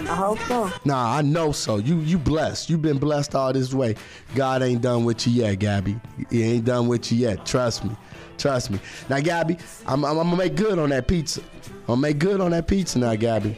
I 0.08 0.16
hope 0.16 0.40
so. 0.48 0.72
Nah, 0.86 1.18
I 1.18 1.22
know 1.22 1.52
so. 1.52 1.78
You 1.78 2.00
you 2.00 2.18
blessed. 2.18 2.70
You've 2.70 2.82
been 2.82 2.98
blessed 2.98 3.36
all 3.36 3.52
this 3.54 3.74
way. 3.74 3.96
God 4.36 4.64
ain't 4.64 4.82
done 4.82 5.04
with 5.04 5.28
you 5.28 5.34
yet, 5.44 5.60
Gabby. 5.60 6.00
He 6.30 6.44
ain't 6.44 6.66
done 6.66 6.88
with 6.88 7.12
you 7.12 7.18
yet. 7.20 7.46
Trust 7.46 7.84
me. 7.86 7.96
Trust 8.38 8.72
me. 8.72 8.80
Now, 9.10 9.20
Gabby, 9.20 9.58
I'm, 9.86 10.04
I'm, 10.06 10.18
I'm 10.20 10.26
gonna 10.30 10.36
make 10.38 10.56
good 10.56 10.78
on 10.80 10.90
that 10.90 11.08
pizza. 11.08 11.42
I'm 11.42 11.86
gonna 11.88 12.02
make 12.02 12.20
good 12.20 12.42
on 12.42 12.52
that 12.52 12.68
pizza 12.68 13.00
now, 13.00 13.16
Gabby. 13.16 13.58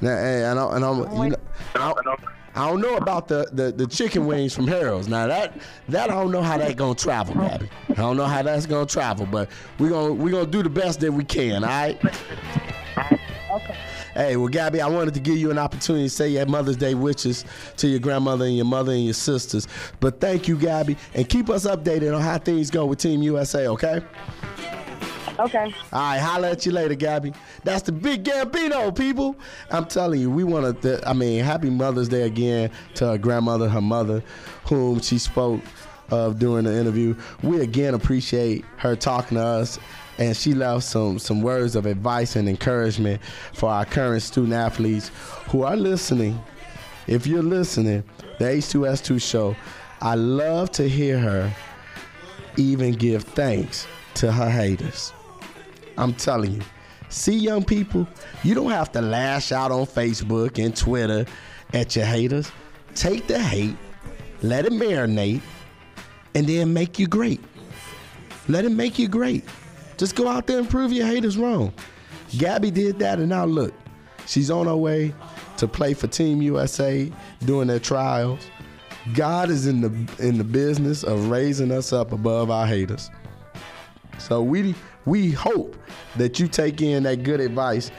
Now, 0.00 0.10
and, 0.16 0.58
I, 0.58 0.76
and 0.76 0.84
I'm, 0.84 0.98
you 0.98 1.30
know, 1.30 1.36
I, 1.74 1.92
don't- 1.92 2.20
I 2.54 2.68
don't 2.68 2.80
know 2.82 2.96
about 2.96 3.28
the, 3.28 3.48
the, 3.52 3.72
the 3.72 3.86
chicken 3.86 4.26
wings 4.26 4.52
from 4.54 4.66
Harold's. 4.66 5.08
Now 5.08 5.26
that 5.26 5.54
that 5.88 6.10
I 6.10 6.14
don't 6.14 6.30
know 6.30 6.42
how 6.42 6.58
that's 6.58 6.74
gonna 6.74 6.94
travel, 6.94 7.34
Gabby. 7.34 7.68
I 7.88 7.94
don't 7.94 8.18
know 8.18 8.26
how 8.26 8.42
that's 8.42 8.66
gonna 8.66 8.84
travel, 8.84 9.24
but 9.24 9.48
we're 9.78 9.88
gonna 9.88 10.12
we're 10.12 10.32
gonna 10.32 10.44
do 10.46 10.62
the 10.62 10.68
best 10.68 11.00
that 11.00 11.10
we 11.10 11.24
can. 11.24 11.64
All 11.64 11.70
right. 11.70 11.98
Okay. 13.50 13.76
Hey, 14.14 14.36
well, 14.36 14.48
Gabby, 14.48 14.80
I 14.80 14.88
wanted 14.88 15.14
to 15.14 15.20
give 15.20 15.36
you 15.38 15.50
an 15.50 15.58
opportunity 15.58 16.04
to 16.04 16.10
say 16.10 16.28
your 16.28 16.44
Mother's 16.46 16.76
Day 16.76 16.94
wishes 16.94 17.44
to 17.78 17.88
your 17.88 17.98
grandmother 17.98 18.44
and 18.44 18.54
your 18.54 18.66
mother 18.66 18.92
and 18.92 19.04
your 19.04 19.14
sisters. 19.14 19.66
But 20.00 20.20
thank 20.20 20.48
you, 20.48 20.56
Gabby, 20.56 20.96
and 21.14 21.28
keep 21.28 21.48
us 21.48 21.66
updated 21.66 22.14
on 22.14 22.20
how 22.20 22.38
things 22.38 22.70
go 22.70 22.84
with 22.84 22.98
Team 22.98 23.22
USA, 23.22 23.68
okay? 23.68 24.02
Okay. 25.38 25.74
All 25.92 26.00
right, 26.00 26.18
holla 26.18 26.50
at 26.50 26.66
you 26.66 26.72
later, 26.72 26.94
Gabby. 26.94 27.32
That's 27.64 27.82
the 27.82 27.92
big 27.92 28.24
Gambino, 28.24 28.94
people. 28.94 29.34
I'm 29.70 29.86
telling 29.86 30.20
you, 30.20 30.30
we 30.30 30.44
want 30.44 30.82
to, 30.82 31.08
I 31.08 31.14
mean, 31.14 31.42
happy 31.42 31.70
Mother's 31.70 32.08
Day 32.08 32.22
again 32.22 32.70
to 32.96 33.06
her 33.06 33.18
grandmother, 33.18 33.68
her 33.68 33.80
mother, 33.80 34.22
whom 34.66 35.00
she 35.00 35.18
spoke 35.18 35.62
of 36.10 36.38
during 36.38 36.64
the 36.64 36.78
interview. 36.78 37.16
We 37.42 37.60
again 37.60 37.94
appreciate 37.94 38.64
her 38.76 38.94
talking 38.94 39.38
to 39.38 39.42
us, 39.42 39.78
and 40.18 40.36
she 40.36 40.54
left 40.54 40.84
some, 40.84 41.18
some 41.18 41.42
words 41.42 41.76
of 41.76 41.86
advice 41.86 42.36
and 42.36 42.48
encouragement 42.48 43.20
for 43.52 43.70
our 43.70 43.84
current 43.84 44.22
student 44.22 44.52
athletes 44.52 45.10
who 45.48 45.62
are 45.62 45.76
listening. 45.76 46.40
If 47.06 47.26
you're 47.26 47.42
listening, 47.42 48.04
the 48.38 48.44
H2S2 48.44 49.20
show, 49.20 49.56
I 50.00 50.14
love 50.14 50.70
to 50.72 50.88
hear 50.88 51.18
her 51.18 51.52
even 52.56 52.92
give 52.92 53.24
thanks 53.24 53.86
to 54.14 54.30
her 54.30 54.50
haters. 54.50 55.12
I'm 55.96 56.14
telling 56.14 56.52
you. 56.52 56.62
See, 57.08 57.36
young 57.36 57.62
people, 57.62 58.08
you 58.42 58.54
don't 58.54 58.70
have 58.70 58.90
to 58.92 59.02
lash 59.02 59.52
out 59.52 59.70
on 59.70 59.86
Facebook 59.86 60.64
and 60.64 60.74
Twitter 60.74 61.26
at 61.74 61.94
your 61.94 62.06
haters. 62.06 62.50
Take 62.94 63.26
the 63.26 63.38
hate, 63.38 63.76
let 64.42 64.64
it 64.64 64.72
marinate, 64.72 65.42
and 66.34 66.46
then 66.46 66.72
make 66.72 66.98
you 66.98 67.06
great. 67.06 67.40
Let 68.48 68.64
it 68.64 68.72
make 68.72 68.98
you 68.98 69.08
great. 69.08 69.44
Just 70.02 70.16
go 70.16 70.26
out 70.26 70.48
there 70.48 70.58
and 70.58 70.68
prove 70.68 70.92
your 70.92 71.06
haters 71.06 71.38
wrong. 71.38 71.72
Gabby 72.36 72.72
did 72.72 72.98
that, 72.98 73.20
and 73.20 73.28
now 73.28 73.44
look, 73.44 73.72
she's 74.26 74.50
on 74.50 74.66
her 74.66 74.76
way 74.76 75.14
to 75.58 75.68
play 75.68 75.94
for 75.94 76.08
Team 76.08 76.42
USA 76.42 77.08
doing 77.44 77.68
their 77.68 77.78
trials. 77.78 78.40
God 79.14 79.48
is 79.48 79.68
in 79.68 79.80
the 79.80 80.26
in 80.26 80.38
the 80.38 80.42
business 80.42 81.04
of 81.04 81.28
raising 81.28 81.70
us 81.70 81.92
up 81.92 82.10
above 82.10 82.50
our 82.50 82.66
haters. 82.66 83.12
So 84.18 84.42
we 84.42 84.74
we 85.04 85.30
hope 85.30 85.76
that 86.16 86.40
you 86.40 86.48
take 86.48 86.82
in 86.82 87.04
that 87.04 87.22
good 87.22 87.38
advice, 87.38 87.92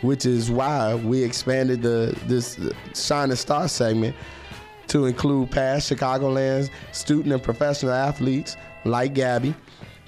which 0.00 0.24
is 0.24 0.50
why 0.50 0.94
we 0.94 1.22
expanded 1.22 1.82
the 1.82 2.18
this 2.26 2.58
Shining 2.94 3.36
Star 3.36 3.68
segment 3.68 4.16
to 4.86 5.04
include 5.04 5.50
past 5.50 5.92
Chicagoland's 5.92 6.70
student 6.92 7.34
and 7.34 7.42
professional 7.42 7.92
athletes 7.92 8.56
like 8.86 9.12
Gabby 9.12 9.54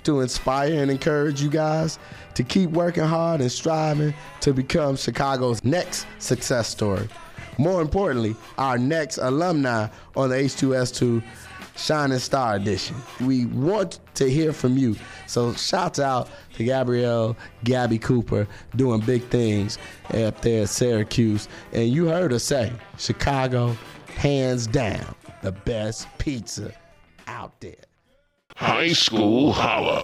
to 0.04 0.20
inspire 0.20 0.82
and 0.82 0.90
encourage 0.90 1.42
you 1.42 1.50
guys 1.50 1.98
to 2.34 2.42
keep 2.42 2.70
working 2.70 3.04
hard 3.04 3.40
and 3.40 3.50
striving 3.50 4.14
to 4.40 4.52
become 4.52 4.96
Chicago's 4.96 5.62
next 5.64 6.06
success 6.18 6.68
story. 6.68 7.08
More 7.58 7.82
importantly, 7.82 8.34
our 8.58 8.78
next 8.78 9.18
alumni 9.18 9.88
on 10.16 10.30
the 10.30 10.36
H2S2 10.36 11.22
Shining 11.76 12.18
Star 12.18 12.56
Edition. 12.56 12.96
We 13.20 13.46
want 13.46 14.00
to 14.14 14.28
hear 14.30 14.52
from 14.52 14.76
you. 14.76 14.96
So 15.26 15.52
shout 15.54 15.98
out 15.98 16.28
to 16.54 16.64
Gabrielle, 16.64 17.36
Gabby 17.64 17.98
Cooper, 17.98 18.46
doing 18.76 19.00
big 19.00 19.24
things 19.24 19.78
up 20.14 20.40
there 20.42 20.62
at 20.62 20.68
Syracuse. 20.68 21.48
And 21.72 21.88
you 21.88 22.06
heard 22.06 22.32
her 22.32 22.38
say, 22.38 22.72
Chicago, 22.98 23.76
hands 24.16 24.66
down, 24.66 25.14
the 25.42 25.52
best 25.52 26.06
pizza 26.18 26.72
out 27.26 27.60
there. 27.60 27.91
High 28.62 28.92
School 28.94 29.53
Holla. 29.53 30.01